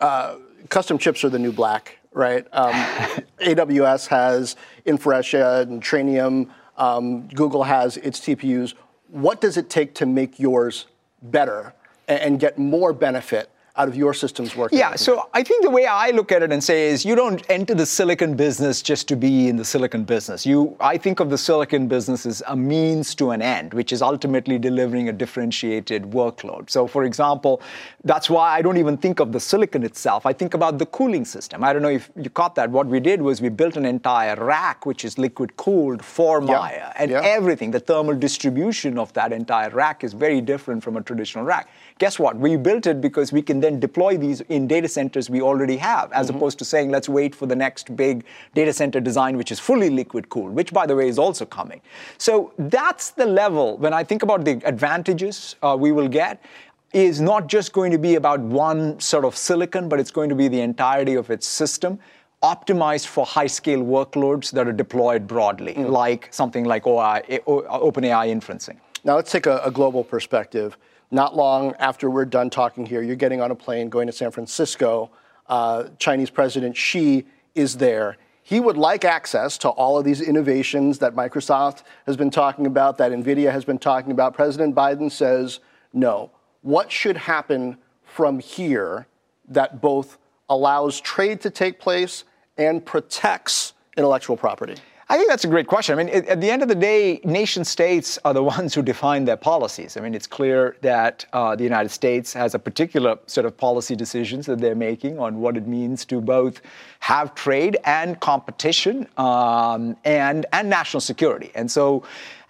[0.00, 0.36] Uh,
[0.68, 2.46] custom chips are the new black, right?
[2.52, 2.72] Um,
[3.40, 6.48] AWS has Inferentia and Trainium.
[6.76, 8.74] Um, Google has its TPUs.
[9.08, 10.86] What does it take to make yours
[11.22, 11.74] better
[12.08, 14.78] and get more benefit out of your systems working?
[14.78, 17.42] Yeah, so I think the way I look at it and say is you don't
[17.50, 20.44] enter the silicon business just to be in the silicon business.
[20.44, 24.02] You, I think of the silicon business as a means to an end, which is
[24.02, 26.68] ultimately delivering a differentiated workload.
[26.68, 27.62] So, for example,
[28.04, 30.26] that's why I don't even think of the silicon itself.
[30.26, 31.64] I think about the cooling system.
[31.64, 32.70] I don't know if you caught that.
[32.70, 36.92] What we did was we built an entire rack, which is liquid cooled for Maia,
[36.96, 37.20] and yeah.
[37.22, 37.70] everything.
[37.70, 41.68] The thermal distribution of that entire rack is very different from a traditional rack.
[42.02, 42.36] Guess what?
[42.36, 46.10] We built it because we can then deploy these in data centers we already have,
[46.10, 46.36] as mm-hmm.
[46.36, 48.24] opposed to saying, let's wait for the next big
[48.56, 51.80] data center design, which is fully liquid cooled, which, by the way, is also coming.
[52.18, 53.76] So that's the level.
[53.76, 56.44] When I think about the advantages uh, we will get,
[56.92, 60.34] is not just going to be about one sort of silicon, but it's going to
[60.34, 62.00] be the entirety of its system
[62.42, 65.88] optimized for high scale workloads that are deployed broadly, mm.
[65.88, 68.78] like something like OI, OpenAI inferencing.
[69.04, 70.76] Now let's take a, a global perspective
[71.12, 74.30] not long after we're done talking here, you're getting on a plane going to San
[74.30, 75.10] Francisco.
[75.46, 78.16] Uh, Chinese President Xi is there.
[78.42, 82.96] He would like access to all of these innovations that Microsoft has been talking about,
[82.98, 84.34] that NVIDIA has been talking about.
[84.34, 85.60] President Biden says
[85.92, 86.30] no.
[86.62, 89.06] What should happen from here
[89.48, 92.24] that both allows trade to take place
[92.56, 94.76] and protects intellectual property?
[95.12, 95.98] I think that's a great question.
[95.98, 99.26] I mean, at the end of the day, nation states are the ones who define
[99.26, 99.98] their policies.
[99.98, 103.94] I mean, it's clear that uh, the United States has a particular set of policy
[103.94, 106.62] decisions that they're making on what it means to both
[107.00, 111.50] have trade and competition um, and, and national security.
[111.54, 112.04] And so,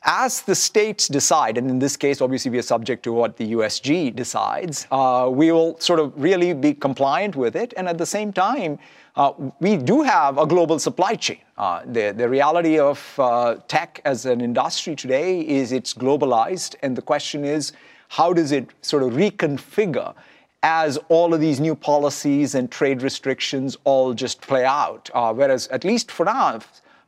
[0.04, 3.54] as the states decide, and in this case, obviously, we are subject to what the
[3.54, 7.74] USG decides, uh, we will sort of really be compliant with it.
[7.76, 8.78] And at the same time,
[9.16, 11.38] uh, we do have a global supply chain.
[11.58, 16.96] Uh, the, the reality of uh, tech as an industry today is it's globalized, and
[16.96, 17.72] the question is,
[18.08, 20.14] how does it sort of reconfigure
[20.62, 25.10] as all of these new policies and trade restrictions all just play out?
[25.12, 26.60] Uh, whereas, at least for now,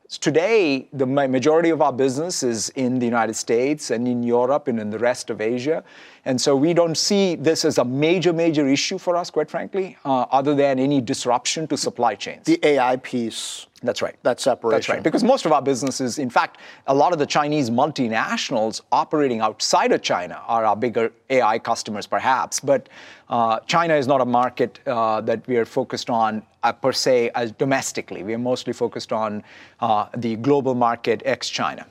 [0.09, 4.79] Today, the majority of our business is in the United States and in Europe and
[4.79, 5.83] in the rest of Asia.
[6.27, 9.97] And so we don't see this as a major, major issue for us, quite frankly,
[10.05, 12.45] uh, other than any disruption to supply chains.
[12.45, 13.67] The AI piece.
[13.85, 14.17] That's right.
[14.23, 14.77] That separation.
[14.77, 15.03] That's right.
[15.03, 19.93] Because most of our businesses, in fact, a lot of the Chinese multinationals operating outside
[19.93, 22.61] of China are our bigger AI customers, perhaps.
[22.61, 22.89] But
[23.29, 27.31] uh, China is not a market uh, that we are focused on uh, per se
[27.35, 28.23] as domestically.
[28.23, 29.45] We are mostly focused on
[29.81, 31.87] uh, the global market ex China.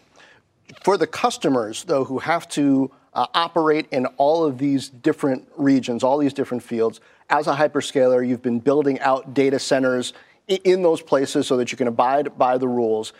[0.83, 6.03] For the customers, though, who have to uh, operate in all of these different regions,
[6.03, 6.99] all these different fields.
[7.29, 10.13] As a hyperscaler, you've been building out data centers
[10.47, 13.13] in those places so that you can abide by the rules.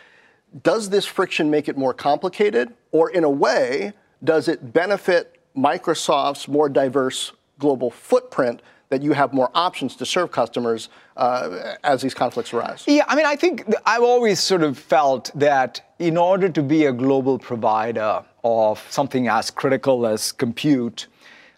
[0.61, 2.73] Does this friction make it more complicated?
[2.91, 9.33] Or, in a way, does it benefit Microsoft's more diverse global footprint that you have
[9.33, 12.83] more options to serve customers uh, as these conflicts arise?
[12.87, 16.85] Yeah, I mean, I think I've always sort of felt that in order to be
[16.85, 21.07] a global provider of something as critical as compute,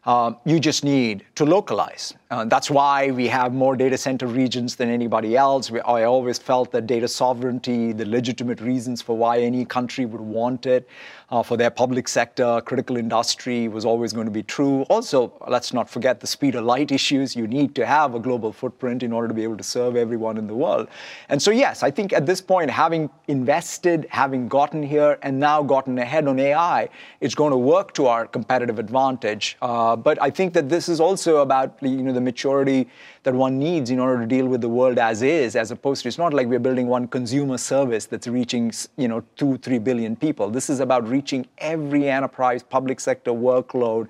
[0.06, 2.13] um, you just need to localize.
[2.32, 5.70] Uh, that's why we have more data center regions than anybody else.
[5.70, 10.22] We, I always felt that data sovereignty, the legitimate reasons for why any country would
[10.22, 10.90] want it,
[11.30, 14.84] uh, for their public sector, critical industry was always going to be true.
[14.84, 17.36] Also, let's not forget the speed of light issues.
[17.36, 20.38] You need to have a global footprint in order to be able to serve everyone
[20.38, 20.88] in the world.
[21.30, 25.62] And so, yes, I think at this point, having invested, having gotten here, and now
[25.62, 26.90] gotten ahead on AI,
[27.22, 29.58] it's going to work to our competitive advantage.
[29.62, 32.88] Uh, but I think that this is also about you know the maturity
[33.23, 36.08] that one needs in order to deal with the world as is, as opposed to
[36.08, 40.15] it's not like we're building one consumer service that's reaching you know two, three billion
[40.15, 40.49] people.
[40.49, 44.08] This is about reaching every enterprise public sector workload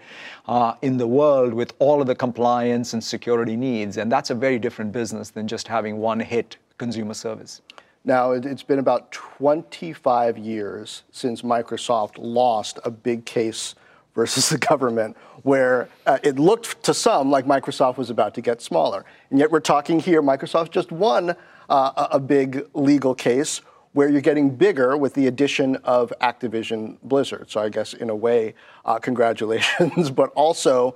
[0.48, 4.36] uh, in the world with all of the compliance and security needs, and that's a
[4.36, 7.62] very different business than just having one hit consumer service.
[8.08, 13.74] Now, it's been about 25 years since Microsoft lost a big case
[14.16, 18.62] versus the government, where uh, it looked to some like Microsoft was about to get
[18.62, 19.06] smaller.
[19.30, 21.36] And yet we're talking here, Microsoft just won
[21.70, 23.62] uh, a big legal case
[23.94, 27.50] where you're getting bigger with the addition of Activision Blizzard.
[27.50, 30.96] So I guess in a way, uh, congratulations, but also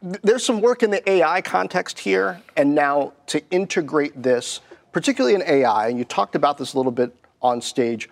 [0.00, 4.60] there's some work in the AI context here, and now to integrate this,
[4.92, 8.08] particularly in AI, and you talked about this a little bit on stage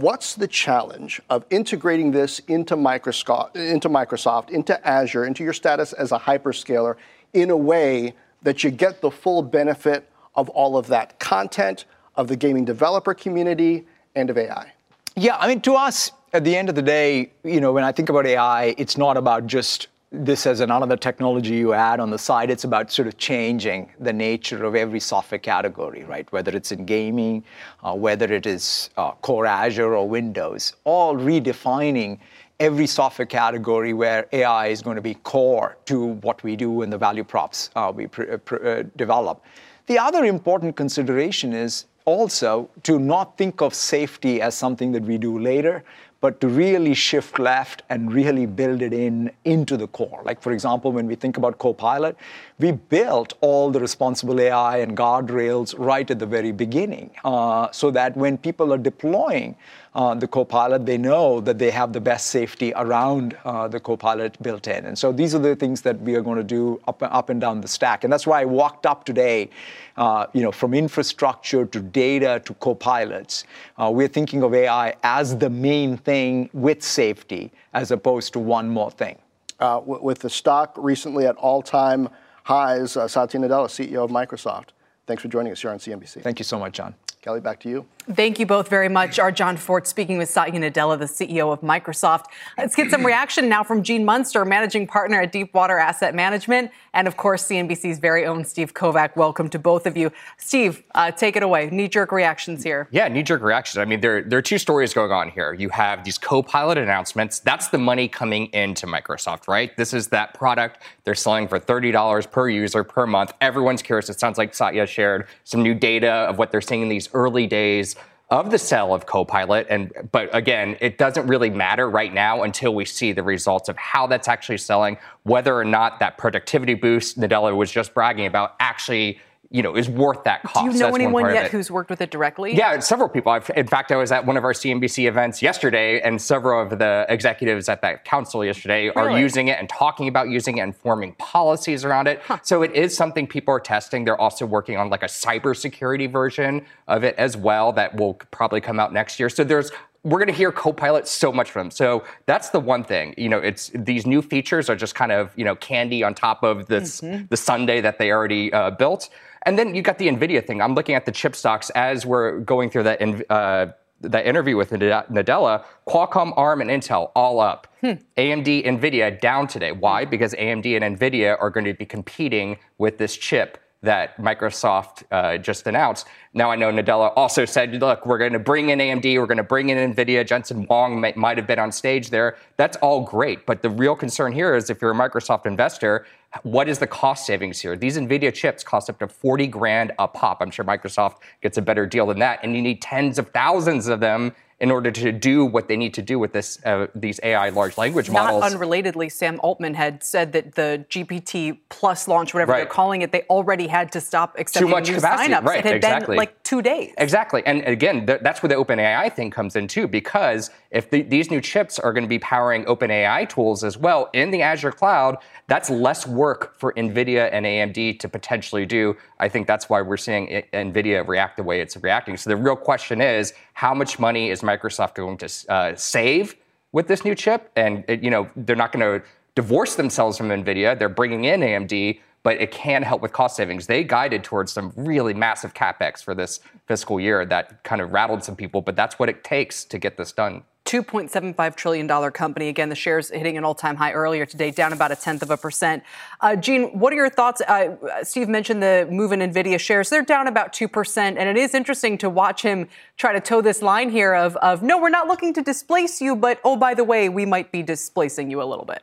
[0.00, 5.94] What's the challenge of integrating this into Microsoft, into Microsoft, into Azure, into your status
[5.94, 6.96] as a hyperscaler
[7.32, 12.28] in a way that you get the full benefit of all of that content, of
[12.28, 14.70] the gaming developer community, and of AI?
[15.16, 17.90] Yeah, I mean, to us, at the end of the day, you know, when I
[17.90, 22.18] think about AI, it's not about just this as another technology you add on the
[22.18, 22.50] side.
[22.50, 26.30] It's about sort of changing the nature of every software category, right?
[26.32, 27.44] Whether it's in gaming,
[27.82, 32.18] uh, whether it is uh, core Azure or Windows, all redefining
[32.60, 36.92] every software category where AI is going to be core to what we do and
[36.92, 39.44] the value props uh, we uh, uh, develop.
[39.86, 45.18] The other important consideration is also to not think of safety as something that we
[45.18, 45.84] do later,
[46.26, 50.22] but to really shift left and really build it in into the core.
[50.24, 52.16] Like for example, when we think about Copilot,
[52.58, 57.92] we built all the responsible AI and guardrails right at the very beginning, uh, so
[57.92, 59.54] that when people are deploying
[59.96, 64.40] uh, the Copilot, they know that they have the best safety around uh, the Copilot
[64.42, 64.84] built in.
[64.84, 67.40] And so these are the things that we are going to do up, up and
[67.40, 68.04] down the stack.
[68.04, 69.48] And that's why I walked up today,
[69.96, 73.44] uh, you know, from infrastructure to data to Copilots.
[73.78, 78.68] Uh, we're thinking of AI as the main thing with safety, as opposed to one
[78.68, 79.16] more thing.
[79.60, 82.10] Uh, with the stock recently at all-time
[82.44, 84.68] highs, uh, Satya Nadella, CEO of Microsoft.
[85.06, 86.20] Thanks for joining us here on CNBC.
[86.20, 86.94] Thank you so much, Jon.
[87.26, 87.84] Kelly, back to you.
[88.12, 89.18] Thank you both very much.
[89.18, 92.26] Our Jon Fortt speaking with Satya Nadella, the CEO of Microsoft.
[92.56, 97.08] Let's get some reaction now from Gene Munster, managing partner at Deepwater Asset Management, and
[97.08, 99.16] of course, CNBC's very own Steve Kovach.
[99.16, 100.12] Welcome to both of you.
[100.38, 101.68] Steve, uh, take it away.
[101.68, 102.86] Knee jerk reactions here.
[102.92, 103.78] Yeah, knee jerk reactions.
[103.78, 105.52] I mean, there, there are two stories going on here.
[105.52, 107.40] You have these Copilot announcements.
[107.40, 109.76] That's the money coming into Microsoft, right?
[109.76, 113.32] This is that product they're selling for $30 per user per month.
[113.40, 114.08] Everyone's curious.
[114.08, 117.46] It sounds like Satya shared some new data of what they're seeing in these early
[117.46, 117.96] days
[118.30, 119.66] of the sale of Copilot.
[119.70, 123.76] And but again, it doesn't really matter right now until we see the results of
[123.76, 128.54] how that's actually selling, whether or not that productivity boost Nadella was just bragging about
[128.60, 129.20] actually
[129.56, 130.54] you know, is worth that cost.
[130.56, 132.54] Do you know That's anyone yet who's worked with it directly?
[132.54, 133.32] Yeah, several people.
[133.32, 136.78] I've, in fact, I was at one of our CNBC events yesterday, and several of
[136.78, 139.14] the executives at that council yesterday really?
[139.14, 142.20] are using it and talking about using it and forming policies around it.
[142.20, 142.38] Huh.
[142.42, 144.04] So it is something people are testing.
[144.04, 148.60] They're also working on like a cybersecurity version of it as well that will probably
[148.60, 149.30] come out next year.
[149.30, 149.72] So there's
[150.06, 151.70] we're going to hear Copilot so much from them.
[151.72, 153.12] So that's the one thing.
[153.18, 156.44] You know, it's these new features are just kind of you know candy on top
[156.44, 157.24] of this mm-hmm.
[157.28, 159.08] the sundae that they already uh, built.
[159.46, 160.60] And then you got the Nvidia thing.
[160.60, 163.30] I'm looking at the chip stocks as we're going through that.
[163.30, 163.66] Uh,
[164.02, 167.66] that interview with Nadella, Qualcomm, ARM, and Intel all up.
[167.80, 167.92] Hmm.
[168.18, 169.72] AMD, Nvidia down today.
[169.72, 170.04] Why?
[170.04, 175.38] Because AMD and Nvidia are going to be competing with this chip that Microsoft uh,
[175.38, 176.06] just announced.
[176.34, 179.36] Now I know Nadella also said, look, we're going to bring in AMD, we're going
[179.36, 180.26] to bring in NVIDIA.
[180.26, 182.36] Jensen Huang might, might have been on stage there.
[182.56, 183.46] That's all great.
[183.46, 186.06] But the real concern here is if you're a Microsoft investor,
[186.42, 187.76] what is the cost savings here?
[187.76, 190.38] These NVIDIA chips cost up to 40 grand a pop.
[190.40, 192.40] I'm sure Microsoft gets a better deal than that.
[192.42, 195.92] And you need tens of thousands of them in order to do what they need
[195.92, 198.40] to do with this uh, these AI large language models.
[198.40, 202.58] Not unrelatedly, Sam Altman had said that the GPT Plus launch, whatever Right.
[202.60, 205.44] they're calling it, they already had to stop accepting much new capacity, signups.
[205.44, 206.14] right, It had exactly.
[206.14, 206.94] been like two days.
[206.96, 207.42] Exactly.
[207.44, 211.30] And again, th- that's where the OpenAI thing comes in too, because if the, these
[211.30, 215.18] new chips are going to be powering OpenAI tools as well in the Azure cloud,
[215.48, 218.96] that's less work for NVIDIA and AMD to potentially do.
[219.20, 222.16] I think that's why we're seeing it, NVIDIA react the way it's reacting.
[222.16, 226.36] So the real question is, how much money is Microsoft going to uh, save
[226.72, 227.50] with this new chip?
[227.56, 230.78] And it, you know, they're not going to divorce themselves from NVIDIA.
[230.78, 233.66] They're bringing in AMD, but it can help with cost savings.
[233.66, 238.22] They guided towards some really massive capex for this fiscal year that kind of rattled
[238.22, 240.42] some people, but that's what it takes to get this done.
[240.66, 242.48] $2.75 trillion company.
[242.48, 245.30] Again, the shares hitting an all time high earlier today, down about a tenth of
[245.30, 245.82] a percent.
[246.20, 247.40] Uh, Gene, what are your thoughts?
[247.40, 249.88] Uh, Steve mentioned the move in NVIDIA shares.
[249.88, 250.98] They're down about 2%.
[250.98, 254.62] And it is interesting to watch him try to toe this line here of, of
[254.62, 257.62] no, we're not looking to displace you, but oh, by the way, we might be
[257.62, 258.82] displacing you a little bit.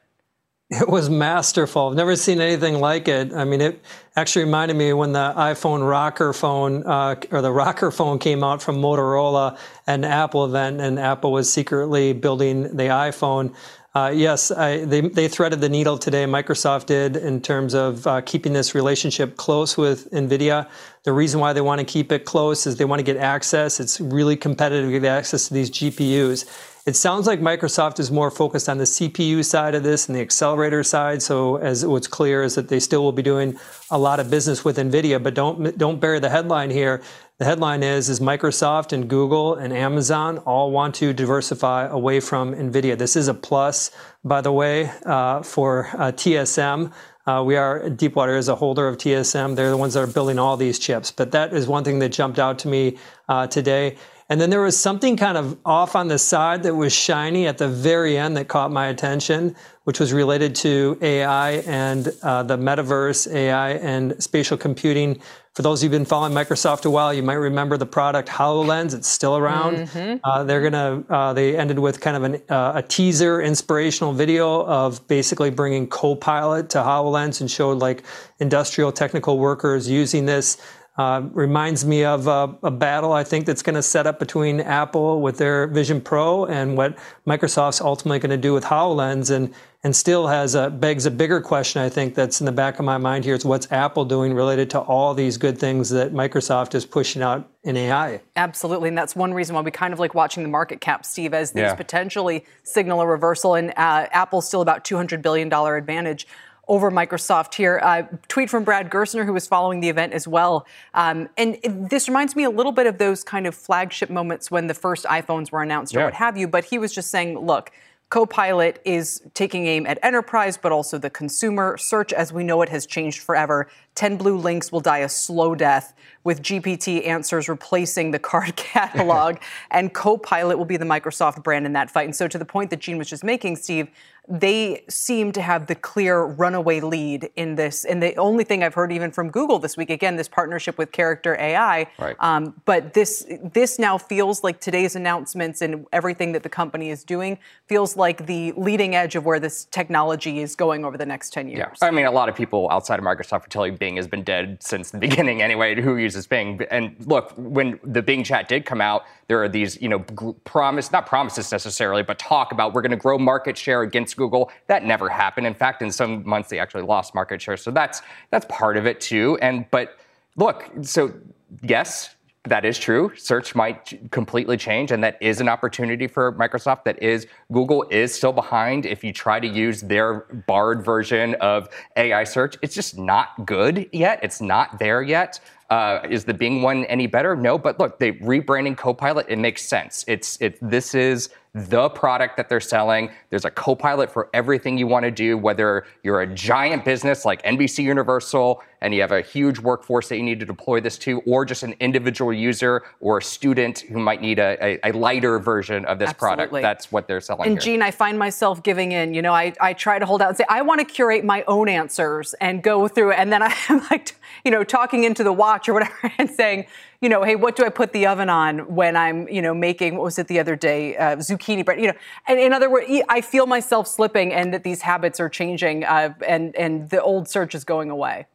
[0.82, 1.90] It was masterful.
[1.90, 3.32] I've never seen anything like it.
[3.32, 3.80] I mean, it
[4.16, 8.60] actually reminded me when the iPhone ROKR phone uh, or the ROKR phone came out
[8.60, 13.54] from Motorola an Apple event, and Apple was secretly building the iPhone.
[13.94, 16.26] Uh, yes, I, they, they threaded the needle today.
[16.26, 20.68] Microsoft did in terms of uh, keeping this relationship close with NVIDIA.
[21.04, 23.80] The reason why they want to keep it close is they want to get access.
[23.80, 26.72] It's really competitive to get access to these GPUs.
[26.86, 30.20] It sounds like Microsoft is more focused on the CPU side of this and the
[30.20, 31.22] accelerator side.
[31.22, 33.58] So, as what's clear is that they still will be doing
[33.90, 37.02] a lot of business with NVIDIA, but don't don't bury the headline here.
[37.40, 42.54] The headline is is Microsoft and Google and Amazon all want to diversify away from
[42.54, 42.98] NVIDIA.
[42.98, 43.90] This is a plus,
[44.26, 46.92] by the way, uh, for uh, TSM.
[47.26, 49.56] Uh, we are Deepwater is a holder of TSM.
[49.56, 51.12] They're the ones that are building all these chips.
[51.12, 52.98] But that is one thing that jumped out to me
[53.30, 53.96] uh, today.
[54.30, 57.58] And then there was something kind of off on the side that was shiny at
[57.58, 62.58] the very end that caught my attention, which was related to AI and uh, the
[62.58, 65.22] metaverse, AI and spatial computing.
[65.56, 68.96] For those who've been following Microsoft a while, you might remember the product HoloLens.
[68.96, 69.88] It's still around.
[70.24, 71.04] Uh, they're gonna.
[71.08, 75.86] Uh, they ended with kind of an, uh, a teaser, inspirational video of basically bringing
[75.88, 78.04] Copilot to HoloLens and showed like
[78.40, 80.58] industrial technical workers using this.
[80.96, 84.60] Uh, reminds me of uh, a battle I think that's going to set up between
[84.60, 89.52] Apple with their Vision Pro and what Microsoft's ultimately going to do with HoloLens, and
[89.84, 92.86] and still has a begs a bigger question I think that's in the back of
[92.86, 96.76] my mind here is what's Apple doing related to all these good things that Microsoft
[96.76, 98.22] is pushing out in AI.
[98.36, 101.34] Absolutely, and that's one reason why we kind of like watching the market cap, Steve,
[101.34, 101.74] as these Yeah.
[101.74, 103.56] potentially signal a reversal.
[103.56, 106.28] And uh, Apple's still about two hundred billion dollar advantage
[106.68, 107.80] over Microsoft here.
[107.84, 110.66] Uh, tweet from Brad Gerstner, who was following the event as well.
[110.94, 114.50] Um, and it- this reminds me a little bit of those kind of flagship moments
[114.50, 116.48] when the first iPhones were announced or what have you.
[116.48, 117.72] But he was just saying, look.
[118.10, 121.78] Copilot is taking aim at enterprise, but also the consumer.
[121.80, 123.68] Search, as we know it, has changed forever.
[123.96, 129.38] 10 blue links will die a slow death, with GPT answers replacing the card catalog,
[129.72, 132.06] and Copilot will be the Microsoft brand in that fight.
[132.06, 133.88] And so, to the point that Gene was just making, Steve,
[134.30, 137.84] they seem to have the clear runaway lead in this.
[137.84, 140.94] And the only thing I've heard, even from Google this week, again, this partnership with
[140.94, 141.88] Character AI.
[142.00, 142.16] Right.
[142.20, 147.04] Um, but this this now feels like today's announcements and everything that the company is
[147.04, 151.34] doing feels like the leading edge of where this technology is going over the next
[151.34, 151.78] 10 years.
[151.82, 151.88] Yeah.
[151.88, 154.24] I mean, a lot of people outside of Microsoft would tell you Bing has been
[154.24, 155.80] dead since the beginning anyway.
[155.82, 156.62] Who uses Bing?
[156.72, 160.00] And look, when the Bing chat did come out, there are these, you know,
[160.46, 164.52] promise, not promises necessarily, but talk about we're going to grow market share against Google.
[164.68, 165.48] That never happened.
[165.48, 167.58] In fact, in some months they actually lost market share.
[167.58, 168.02] So that's
[168.32, 169.38] that's part of it too.
[169.42, 169.98] And but
[170.36, 171.14] look, so
[171.62, 173.12] yes, that is true.
[173.16, 176.84] Search might completely change, and that is an opportunity for Microsoft.
[176.84, 178.86] That is, Google is still behind.
[178.86, 183.88] If you try to use their Bard version of AI search, it's just not good
[183.94, 184.20] yet.
[184.22, 185.40] It's not there yet.
[185.70, 187.34] Uh, is the Bing one any better?
[187.36, 189.26] No, but look, they rebranding Copilot.
[189.30, 190.04] It makes sense.
[190.08, 190.58] It's it.
[190.62, 193.12] This is the product that they're selling.
[193.30, 197.44] There's a Copilot for everything you want to do, whether you're a giant business like
[197.44, 201.22] NBC Universal and you have a huge workforce that you need to deploy this to,
[201.22, 205.40] or just an individual user or a student who might need a, a, a lighter
[205.40, 206.36] version of this Absolutely.
[206.36, 206.62] product.
[206.62, 207.74] That's what they're selling And here.
[207.74, 209.14] Gene, I find myself giving in.
[209.14, 211.44] You know, I, I try to hold out and say, I want to curate my
[211.48, 213.20] own answers and go through it.
[213.20, 216.66] And then I'm like, you know, talking into the watch or whatever and saying,
[217.00, 219.98] you know, hey, what do I put the oven on when I'm, you know, making,
[219.98, 220.96] what was it the other day?
[220.96, 221.94] Uh, zucchini bread, you know.
[222.28, 226.14] And in other words, I feel myself slipping and that these habits are changing uh,
[226.28, 228.28] and, and the old search is going away.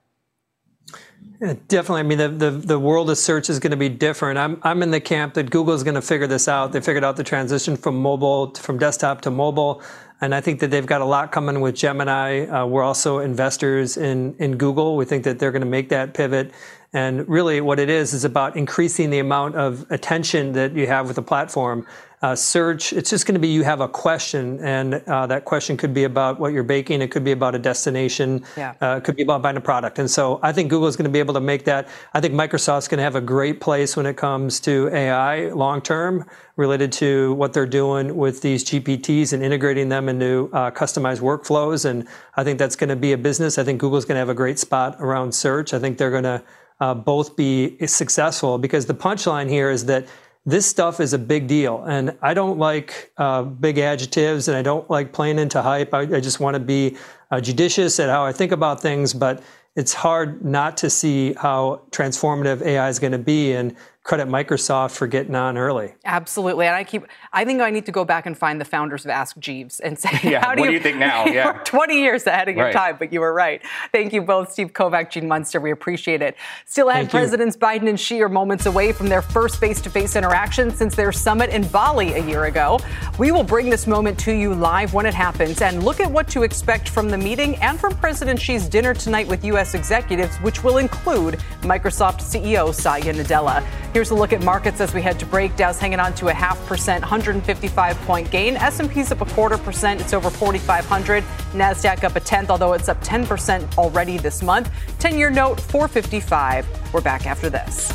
[1.40, 2.00] Yeah, definitely.
[2.00, 4.38] I mean, the, the, the, world of search is going to be different.
[4.38, 6.72] I'm, I'm in the camp that Google is going to figure this out.
[6.72, 9.82] They figured out the transition from mobile, from desktop to mobile.
[10.20, 12.46] And I think that they've got a lot coming with Gemini.
[12.46, 14.96] Uh, we're also investors in, in Google.
[14.96, 16.52] We think that they're going to make that pivot.
[16.92, 21.06] And really, what it is is about increasing the amount of attention that you have
[21.06, 21.86] with the platform
[22.20, 25.76] uh, search, it's just going to be you have a question, and uh, that question
[25.76, 27.00] could be about what you're baking.
[27.00, 28.44] It could be about a destination.
[28.56, 28.74] Yeah.
[28.80, 30.00] Uh, it could be about buying a product.
[30.00, 31.88] And so I think Google is going to be able to make that.
[32.14, 35.80] I think Microsoft's going to have a great place when it comes to AI long
[35.80, 36.24] term
[36.56, 41.84] related to what they're doing with these GPTs and integrating them into uh, customized workflows.
[41.84, 43.58] And I think that's going to be a business.
[43.58, 45.72] I think Google's going to have a great spot around search.
[45.72, 46.42] I think they're going to
[46.80, 50.06] uh, both be successful because the punchline here is that
[50.48, 51.84] this stuff is a big deal.
[51.84, 55.92] And I don't like uh, big adjectives and I don't like playing into hype.
[55.92, 56.96] I, I just want to be
[57.30, 59.42] uh, judicious at how I think about things, but
[59.76, 63.52] it's hard not to see how transformative AI is going to be.
[63.52, 63.76] And
[64.08, 65.92] credit Microsoft for getting on early.
[66.06, 66.64] Absolutely.
[66.64, 67.04] And I keep,
[67.34, 69.98] I think I need to go back and find the founders of Ask Jeeves and
[69.98, 71.26] say, yeah, how do, what you, do you think now?
[71.26, 71.52] Yeah.
[71.64, 73.60] 20 years ahead of your time, but you were right.
[73.92, 75.60] Thank you both, Steve Kovach, Gene Munster.
[75.60, 76.36] We appreciate it.
[76.64, 80.16] Still ahead, Presidents Biden and Xi are moments away from their first face to face
[80.16, 82.80] interaction since their summit in Bali a year ago.
[83.18, 86.28] We will bring this moment to you live when it happens and look at what
[86.28, 89.74] to expect from the meeting and from President Xi's dinner tonight with U.S.
[89.74, 93.62] executives, which will include Microsoft CEO Satya Nadella.
[93.94, 95.56] Here's a look at markets as we head to break.
[95.56, 98.56] Dow's hanging on to a half percent, 155 point gain.
[98.56, 100.00] S&P's up a quarter percent.
[100.00, 101.24] It's over 4,500.
[101.52, 104.70] Nasdaq up a tenth, although it's up 10 percent already this month.
[104.98, 106.92] 10-year note 455.
[106.92, 107.90] We're back after this.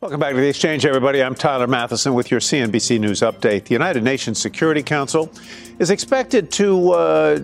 [0.00, 1.20] Welcome back to the exchange, everybody.
[1.20, 3.64] I'm Tyler Mathisen with your CNBC News update.
[3.64, 5.32] The United Nations Security Council
[5.80, 7.40] is expected to uh,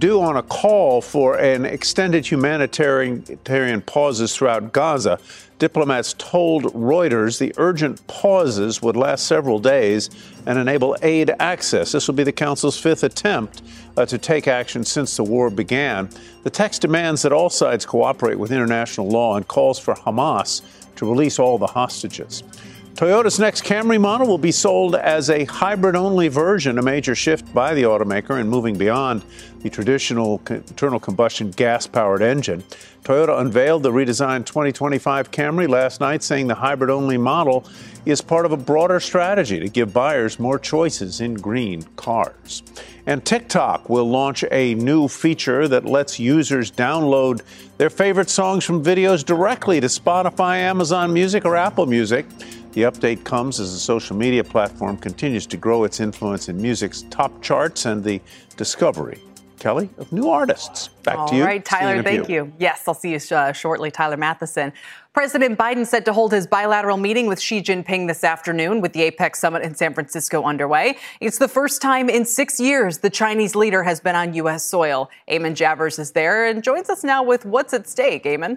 [0.00, 5.18] due on a call for an extended humanitarian pauses throughout Gaza.
[5.58, 10.08] Diplomats told Reuters the urgent pauses would last several days
[10.46, 11.92] and enable aid access.
[11.92, 13.60] This will be the Council's fifth attempt
[13.98, 16.08] uh, to take action since the war began.
[16.44, 20.62] The text demands that all sides cooperate with international law and calls for Hamas
[20.96, 22.42] to release all the hostages.
[23.00, 27.50] Toyota's next Camry model will be sold as a hybrid only version, a major shift
[27.54, 29.24] by the automaker in moving beyond
[29.60, 32.62] the traditional internal combustion gas powered engine.
[33.02, 37.64] Toyota unveiled the redesigned 2025 Camry last night, saying the hybrid only model
[38.04, 42.62] is part of a broader strategy to give buyers more choices in green cars.
[43.06, 47.40] And TikTok will launch a new feature that lets users download
[47.78, 52.26] their favorite songs from videos directly to Spotify, Amazon Music, or Apple Music.
[52.72, 57.02] The update comes as the social media platform continues to grow its influence in music's
[57.10, 58.20] top charts and the
[58.56, 59.20] discovery
[59.60, 60.88] Kelly, of new artists.
[61.04, 61.42] Back All to you.
[61.42, 62.50] All right, Tyler, thank you.
[62.58, 63.90] Yes, I'll see you uh, shortly.
[63.90, 64.72] Tyler Mathisen.
[65.12, 69.10] President Biden set to hold his bilateral meeting with Xi Jinping this afternoon with the
[69.10, 70.96] APEC summit in San Francisco underway.
[71.20, 74.64] It's the first time in six years the Chinese leader has been on U.S.
[74.64, 75.10] soil.
[75.28, 78.24] Eamon Javers is there and joins us now with what's at stake.
[78.24, 78.56] Eamon.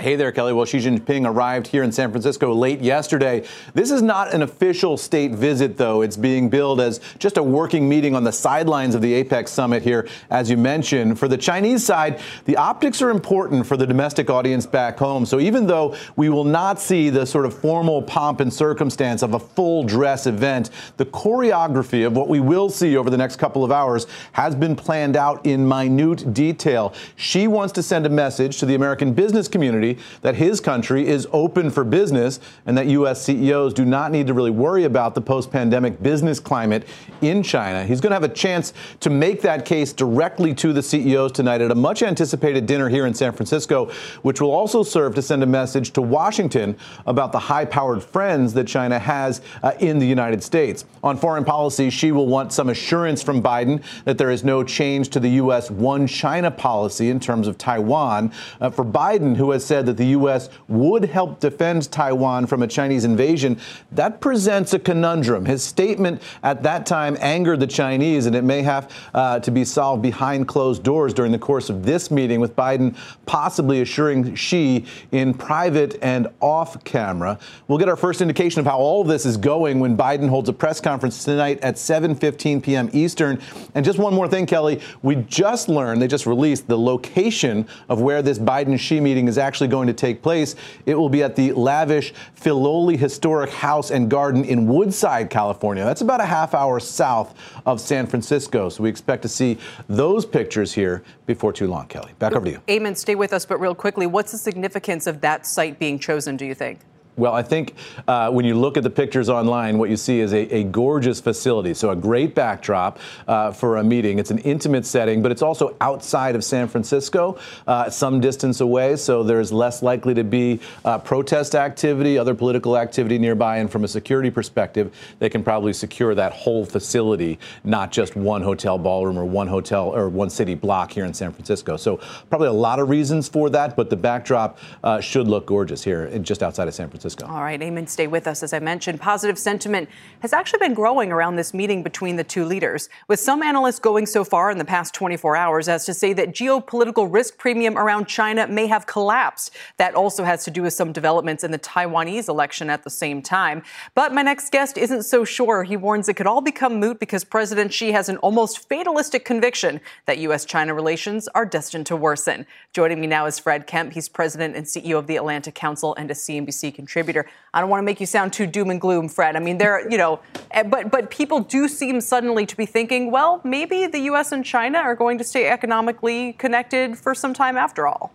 [0.00, 0.52] Hey there, Kelly.
[0.52, 3.44] Well, Xi Jinping arrived here in San Francisco late yesterday.
[3.74, 6.02] This is not an official state visit, though.
[6.02, 9.82] It's being billed as just a working meeting on the sidelines of the APEC summit
[9.82, 11.18] here, as you mentioned.
[11.18, 15.26] For the Chinese side, the optics are important for the domestic audience back home.
[15.26, 19.34] So even though we will not see the sort of formal pomp and circumstance of
[19.34, 23.64] a full dress event, the choreography of what we will see over the next couple
[23.64, 26.94] of hours has been planned out in minute detail.
[27.16, 29.87] Xi wants to send a message to the American business community
[30.22, 33.22] that his country is open for business and that U.S.
[33.22, 36.86] CEOs do not need to really worry about the post pandemic business climate
[37.20, 37.84] in China.
[37.84, 41.60] He's going to have a chance to make that case directly to the CEOs tonight
[41.60, 43.90] at a much anticipated dinner here in San Francisco,
[44.22, 46.76] which will also serve to send a message to Washington
[47.06, 50.84] about the high powered friends that China has uh, in the United States.
[51.02, 55.08] On foreign policy, Xi will want some assurance from Biden that there is no change
[55.10, 55.70] to the U.S.
[55.70, 58.32] one China policy in terms of Taiwan.
[58.60, 60.50] Uh, for Biden, who has said said that the U.S.
[60.66, 63.60] would help defend Taiwan from a Chinese invasion,
[63.92, 65.44] that presents a conundrum.
[65.44, 69.64] His statement at that time angered the Chinese, and it may have uh, to be
[69.64, 74.84] solved behind closed doors during the course of this meeting, with Biden possibly assuring Xi
[75.12, 77.38] in private and off camera.
[77.68, 80.52] We'll get our first indication of how all this is going when Biden holds a
[80.52, 82.90] press conference tonight at 7:15 p.m.
[82.92, 83.40] Eastern.
[83.76, 88.00] And just one more thing, Kelly, we just learned they just released the location of
[88.00, 90.54] where this Biden Xi meeting is actually actually going to take place.
[90.86, 95.84] It will be at the lavish Filoli Historic House and Garden in Woodside, California.
[95.84, 97.34] That's about a half hour south
[97.66, 98.68] of San Francisco.
[98.68, 99.58] So we expect to see
[99.88, 102.12] those pictures here before too long, Kelly.
[102.18, 102.62] Back over to you.
[102.68, 106.36] Eamon, stay with us, but real quickly, what's the significance of that site being chosen,
[106.36, 106.80] do you think?
[107.18, 107.74] Well, I think
[108.06, 111.20] uh, when you look at the pictures online, what you see is a, a gorgeous
[111.20, 111.74] facility.
[111.74, 114.20] So, a great backdrop uh, for a meeting.
[114.20, 118.94] It's an intimate setting, but it's also outside of San Francisco, uh, some distance away.
[118.94, 123.56] So, there's less likely to be uh, protest activity, other political activity nearby.
[123.56, 128.42] And from a security perspective, they can probably secure that whole facility, not just one
[128.42, 131.76] hotel ballroom or one hotel or one city block here in San Francisco.
[131.76, 131.96] So,
[132.30, 136.16] probably a lot of reasons for that, but the backdrop uh, should look gorgeous here
[136.20, 137.07] just outside of San Francisco.
[137.12, 137.34] Francisco.
[137.34, 138.42] All right, Eamon, stay with us.
[138.42, 139.88] As I mentioned, positive sentiment
[140.20, 144.04] has actually been growing around this meeting between the two leaders, with some analysts going
[144.04, 148.06] so far in the past 24 hours as to say that geopolitical risk premium around
[148.06, 149.54] China may have collapsed.
[149.78, 153.22] That also has to do with some developments in the Taiwanese election at the same
[153.22, 153.62] time.
[153.94, 155.64] But my next guest isn't so sure.
[155.64, 159.80] He warns it could all become moot because President Xi has an almost fatalistic conviction
[160.06, 160.44] that U.S.
[160.44, 162.44] China relations are destined to worsen.
[162.74, 163.94] Joining me now is Fred Kempe.
[163.94, 167.30] He's president and CEO of the Atlantic Council and a CNBC contributor contributor.
[167.54, 169.36] I don't want to make you sound too doom and gloom, Fred.
[169.36, 170.20] I mean, there, you know,
[170.50, 174.32] eh, but but people do seem suddenly to be thinking, well, maybe the U.S.
[174.32, 178.12] and China are going to stay economically connected for some time after all.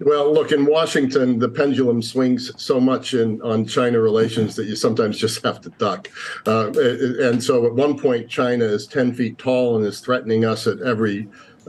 [0.00, 4.74] Well, look, in Washington, the pendulum swings so much in on China relations that you
[4.74, 6.08] sometimes just have to duck.
[6.46, 6.72] Uh,
[7.20, 10.80] and so at one point, China is 10 feet tall and is threatening us at
[10.80, 11.28] every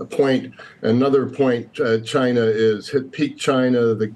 [0.09, 0.55] point.
[0.81, 3.93] Another point, uh, China is hit peak China.
[3.93, 4.11] The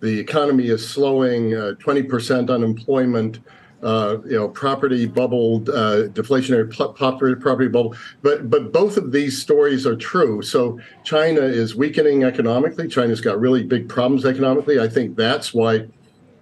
[0.00, 3.40] the economy is slowing, uh, 20% unemployment,
[3.82, 7.94] uh, you know, property bubble, uh, deflationary property, property bubble.
[8.22, 10.40] But but both of these stories are true.
[10.42, 12.88] So China is weakening economically.
[12.88, 14.80] China's got really big problems economically.
[14.80, 15.86] I think that's why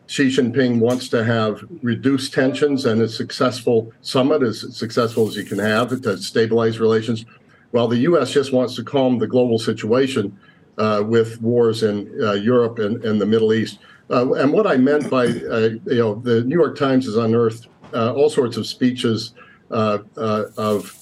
[0.07, 5.45] Xi Jinping wants to have reduced tensions and a successful summit, as successful as you
[5.45, 7.25] can have to stabilize relations,
[7.73, 8.31] while the U.S.
[8.31, 13.21] just wants to calm the global situation uh, with wars in uh, Europe and, and,
[13.21, 13.79] the Middle East.
[14.11, 17.69] Uh, and what I meant by, uh, you know, the New York Times has unearthed
[17.95, 19.35] uh, all sorts of speeches
[19.71, 21.01] uh, of,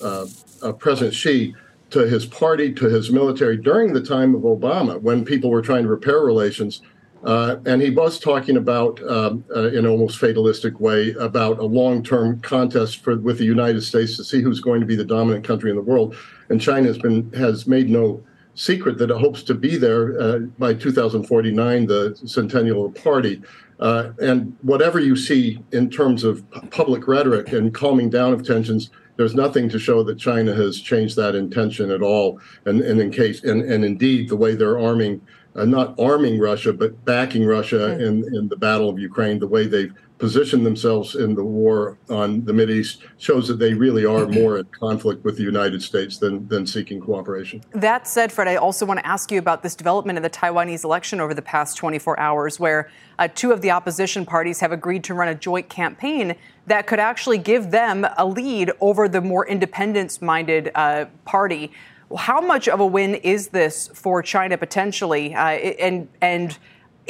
[0.79, 1.55] President Xi
[1.91, 5.83] to his party, to his military during the time of Obama, when people were trying
[5.83, 6.83] to repair relations.
[7.25, 13.03] and he was talking about, um, in an almost fatalistic way, about a long-term contest
[13.03, 15.77] for, with the United States to see who's going to be the dominant country in
[15.77, 16.15] the world.
[16.49, 18.23] And China has been has made no
[18.55, 23.43] secret that it hopes to be there uh, by 2049, the centennial of the party.
[23.79, 28.91] Uh, and whatever you see in terms of public rhetoric and calming down of tensions,
[29.17, 32.41] there's nothing to show that China has changed that intention at all.
[32.67, 35.21] And, and in case, and, and indeed, the way they're arming,
[35.57, 39.67] uh, not arming Russia, but backing Russia in, in the battle of Ukraine, the way
[39.67, 44.59] they've position themselves in the war on the East shows that they really are more
[44.59, 47.63] at conflict with the United States than, than seeking cooperation.
[47.73, 50.85] That said, Fred, I also want to ask you about this development in the Taiwanese
[50.85, 55.03] election over the past 24 hours, where uh, two of the opposition parties have agreed
[55.05, 59.49] to run a joint campaign that could actually give them a lead over the more
[59.49, 61.73] independence minded uh, party.
[62.15, 65.35] How much of a win is this for China potentially?
[65.35, 66.59] Uh, and, and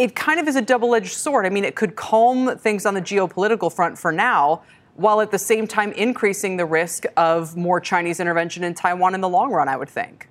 [0.01, 1.45] it kind of is a double edged sword.
[1.45, 4.63] I mean, it could calm things on the geopolitical front for now,
[4.95, 9.21] while at the same time increasing the risk of more Chinese intervention in Taiwan in
[9.21, 10.29] the long run, I would think.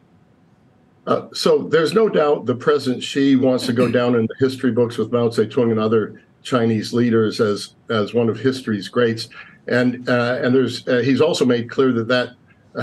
[1.05, 4.71] Uh, so there's no doubt the President Xi wants to go down in the history
[4.71, 9.29] books with Mao Zedong and other Chinese leaders as as one of history's greats,
[9.67, 12.29] and uh, and there's uh, he's also made clear that that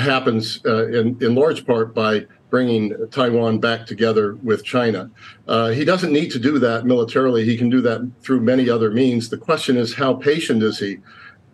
[0.00, 2.26] happens uh, in in large part by
[2.56, 5.10] bringing Taiwan back together with China.
[5.46, 7.44] Uh, he doesn't need to do that militarily.
[7.44, 9.28] He can do that through many other means.
[9.28, 10.96] The question is, how patient is he?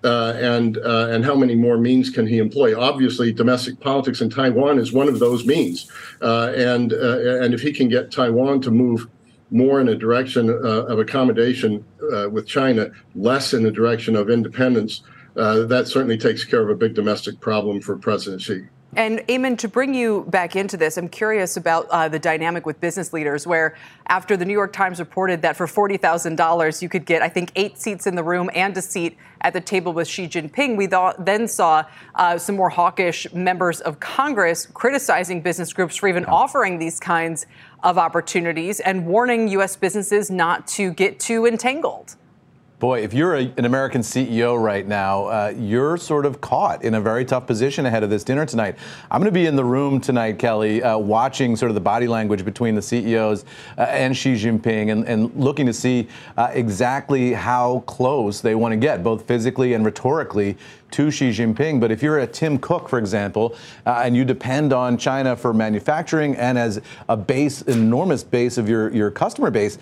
[0.04, 2.78] Uh, and uh, and how many more means can he employ?
[2.78, 5.90] Obviously, domestic politics in Taiwan is one of those means,
[6.20, 9.08] uh, and uh, and if he can get Taiwan to move
[9.50, 11.84] more in a direction uh, of accommodation
[12.30, 15.02] with China, less in the direction of independence,
[15.34, 18.68] that certainly takes care of a big domestic problem for President Xi.
[18.94, 22.78] And Eamon, to bring you back into this, I'm curious about uh, the dynamic with
[22.78, 23.74] business leaders, where
[24.08, 27.78] after the New York Times reported that for $40,000 you could get, I think, eight
[27.78, 31.24] seats in the room and a seat at the table with Xi Jinping, we thought,
[31.24, 31.84] then saw
[32.16, 37.46] uh, some more hawkish members of Congress criticizing business groups for even offering these kinds
[37.82, 39.74] of opportunities and warning U.S.
[39.74, 42.16] businesses not to get too entangled.
[42.82, 46.94] Boy, if you're a, an American CEO right now, uh, you're sort of caught in
[46.94, 48.74] a very tough position ahead of this dinner tonight.
[49.08, 52.08] I'm going to be in the room tonight, Kelly, uh, watching sort of the body
[52.08, 53.44] language between the CEOs
[53.78, 58.72] uh, and Xi Jinping and, and looking to see uh, exactly how close they want
[58.72, 60.56] to get, both physically and rhetorically,
[60.90, 61.78] to Xi Jinping.
[61.78, 63.54] But if you're a Tim Cook, for example,
[63.86, 68.68] uh, and you depend on China for manufacturing and as a base, enormous base of
[68.68, 69.78] your, your customer base,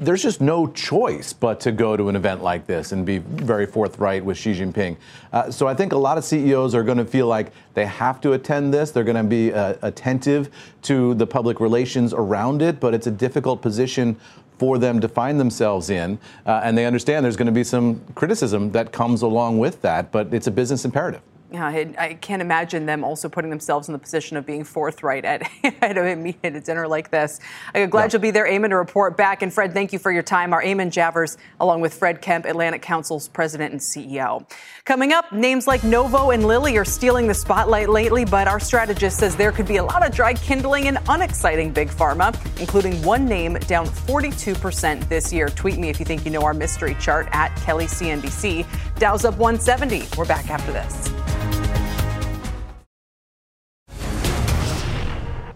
[0.00, 3.66] there's just no choice but to go to an event like this and be very
[3.66, 4.96] forthright with Xi Jinping.
[5.32, 8.20] Uh, so I think a lot of CEOs are going to feel like they have
[8.20, 8.90] to attend this.
[8.90, 10.50] They're going to be uh, attentive
[10.82, 14.16] to the public relations around it, but it's a difficult position
[14.58, 16.18] for them to find themselves in.
[16.46, 20.12] Uh, and they understand there's going to be some criticism that comes along with that,
[20.12, 21.22] but it's a business imperative.
[21.54, 25.42] I, I, can't imagine them also putting themselves in the position of being forthright at,
[25.64, 27.40] at, a, at a dinner like this.
[27.74, 28.08] I'm glad yeah.
[28.12, 29.40] you'll be there, Eamon, to report back.
[29.40, 30.52] And Fred, thank you for your time.
[30.52, 34.48] Our Eamon Javers, along with Fred Kempe, Atlantic Council's president and CEO.
[34.84, 39.18] Coming up, names like Novo and Lilly are stealing the spotlight lately, but our strategist
[39.18, 43.24] says there could be a lot of dry kindling and unexciting big pharma, including one
[43.24, 45.48] name down 42% this year.
[45.48, 48.66] Tweet me if you think you know our mystery chart at Kelly CNBC.
[48.98, 50.08] Dow's up 170.
[50.16, 51.37] We're back after this.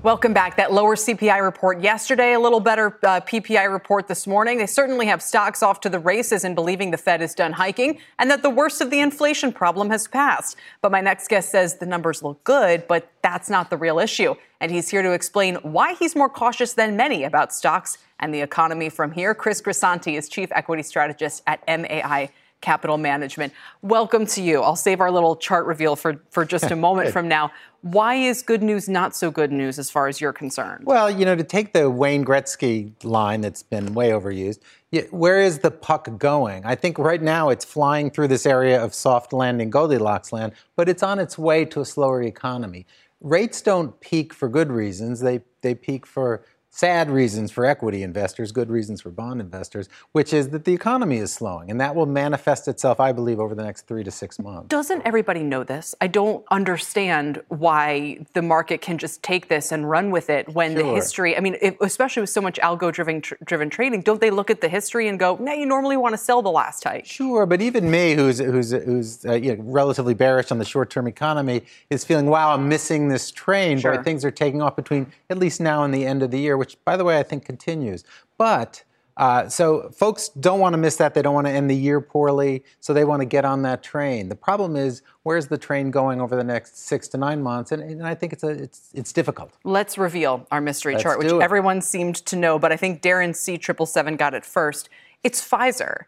[0.02, 0.56] Welcome back.
[0.56, 4.58] That lower CPI report yesterday, a little better uh, PPI report this morning.
[4.58, 8.00] They certainly have stocks off to the races in believing the Fed is done hiking
[8.18, 10.56] and that the worst of the inflation problem has passed.
[10.80, 14.34] But my next guest says the numbers look good, but that's not the real issue.
[14.60, 18.40] And he's here to explain why he's more cautious than many about stocks and the
[18.40, 19.36] economy from here.
[19.36, 22.28] Chris Grisanti is chief equity strategist at MAI
[22.62, 23.52] Capital Management.
[23.82, 24.62] Welcome to you.
[24.62, 27.52] I'll save our little chart reveal for, for just a moment from now.
[27.82, 30.86] Why is good news not so good news as far as you're concerned?
[30.86, 34.60] Well, you know, to take the Wayne Gretzky line that's been way overused,
[35.10, 36.64] where is the puck going?
[36.64, 40.88] I think right now it's flying through this area of soft landing Goldilocks land, but
[40.88, 42.86] it's on its way to a slower economy.
[43.20, 46.44] Rates don't peak for good reasons, they, they peak for
[46.74, 51.18] sad reasons for equity investors, good reasons for bond investors, which is that the economy
[51.18, 51.70] is slowing.
[51.70, 54.68] And that will manifest itself, I believe, over the next three to six months.
[54.68, 55.94] Doesn't everybody know this?
[56.00, 60.72] I don't understand why the market can just take this and run with it when
[60.72, 60.82] sure.
[60.82, 64.22] the history, I mean, it, especially with so much algo driven, tr- driven trading, don't
[64.22, 66.84] they look at the history and go, no, you normally want to sell the last
[66.84, 67.04] hike?
[67.04, 70.88] Sure, but even me, who's, who's, who's uh, you know, relatively bearish on the short
[70.88, 71.60] term economy,
[71.90, 74.02] is feeling, wow, I'm missing this train, sure.
[74.02, 76.76] things are taking off between at least now and the end of the year which,
[76.84, 78.04] by the way, I think continues.
[78.38, 78.84] But
[79.16, 81.12] uh, so folks don't want to miss that.
[81.12, 83.82] They don't want to end the year poorly, so they want to get on that
[83.82, 84.28] train.
[84.28, 87.72] The problem is, where's the train going over the next six to nine months?
[87.72, 89.50] And, and I think it's a, it's it's difficult.
[89.64, 93.34] Let's reveal our mystery Let's chart, which everyone seemed to know, but I think Darren
[93.34, 94.88] C triple seven got it first.
[95.24, 96.04] It's Pfizer.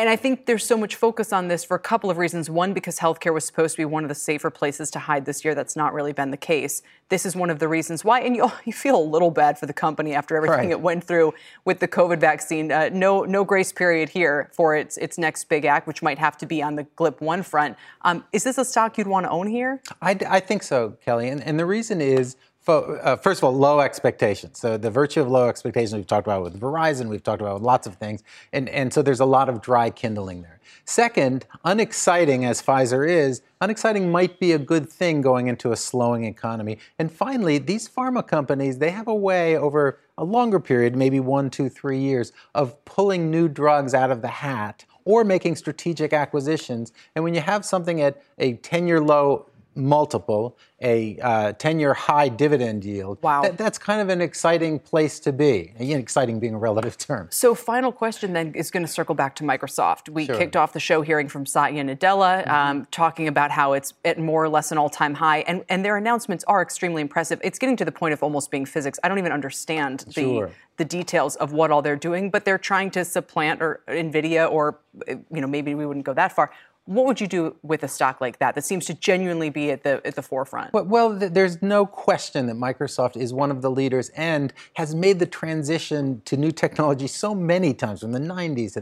[0.00, 2.50] And I think there's so much focus on this for a couple of reasons.
[2.50, 5.44] One, because healthcare was supposed to be one of the safer places to hide this
[5.44, 5.54] year.
[5.54, 6.82] That's not really been the case.
[7.10, 8.20] This is one of the reasons why.
[8.20, 10.70] And you, you feel a little bad for the company after everything right.
[10.70, 11.32] it went through
[11.64, 12.72] with the COVID vaccine.
[12.72, 16.36] Uh, no, no grace period here for its its next big act, which might have
[16.38, 17.76] to be on the GLP one front.
[18.02, 19.80] Um, is this a stock you'd want to own here?
[20.02, 21.28] I, I think so, Kelly.
[21.28, 22.36] And, and the reason is
[22.72, 24.58] uh, first of all, low expectations.
[24.58, 27.62] So the virtue of low expectations we've talked about with Verizon, we've talked about with
[27.62, 30.60] lots of things, and and so there's a lot of dry kindling there.
[30.86, 36.24] Second, unexciting as Pfizer is, unexciting might be a good thing going into a slowing
[36.24, 36.78] economy.
[36.98, 41.50] And finally, these pharma companies they have a way over a longer period, maybe one,
[41.50, 46.92] two, three years, of pulling new drugs out of the hat or making strategic acquisitions.
[47.14, 49.46] And when you have something at a 10-year low
[49.76, 53.18] multiple, a 10 uh, year high dividend yield.
[53.22, 53.42] Wow.
[53.42, 55.72] That, that's kind of an exciting place to be.
[55.78, 57.28] Again, exciting being a relative term.
[57.30, 60.08] So, final question then is going to circle back to Microsoft.
[60.08, 60.36] We sure.
[60.36, 62.50] kicked off the show hearing from Satya Nadella, mm-hmm.
[62.50, 65.84] um, talking about how it's at more or less an all time high, and, and
[65.84, 67.40] their announcements are extremely impressive.
[67.42, 68.98] It's getting to the point of almost being physics.
[69.02, 70.50] I don't even understand the, sure.
[70.76, 74.78] the details of what all they're doing, but they're trying to supplant or NVIDIA, or
[75.08, 76.50] you know, maybe we wouldn't go that far
[76.86, 79.82] what would you do with a stock like that that seems to genuinely be at
[79.84, 80.72] the at the forefront?
[80.74, 85.18] Well, well, there's no question that Microsoft is one of the leaders and has made
[85.18, 88.76] the transition to new technology so many times from the 90s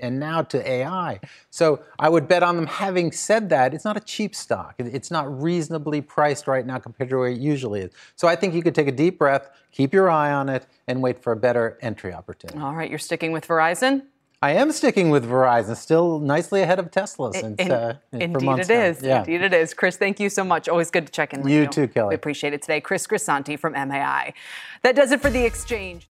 [0.00, 1.20] and now to AI.
[1.50, 2.66] So I would bet on them.
[2.66, 4.74] Having said that, it's not a cheap stock.
[4.78, 7.92] It's not reasonably priced right now compared to where it usually is.
[8.16, 11.02] So I think you could take a deep breath, keep your eye on it, and
[11.02, 12.58] wait for a better entry opportunity.
[12.60, 14.02] All right, you're sticking with Verizon.
[14.40, 18.70] I am sticking with Verizon, still nicely ahead of Tesla since in, uh, indeed it
[18.70, 19.02] is.
[19.02, 19.18] Yeah.
[19.18, 19.74] Indeed it is.
[19.74, 20.68] Chris, thank you so much.
[20.68, 21.62] Always good to check in with you.
[21.62, 22.10] You too, Kelly.
[22.10, 22.80] We appreciate it today.
[22.80, 24.32] Chris Grisanti from MAI.
[24.84, 26.08] That does it for The Exchange.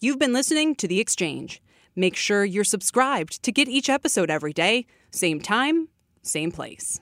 [0.00, 1.60] You've been listening to The Exchange.
[1.96, 5.88] Make sure you're subscribed to get each episode every day, same time,
[6.22, 7.00] same place.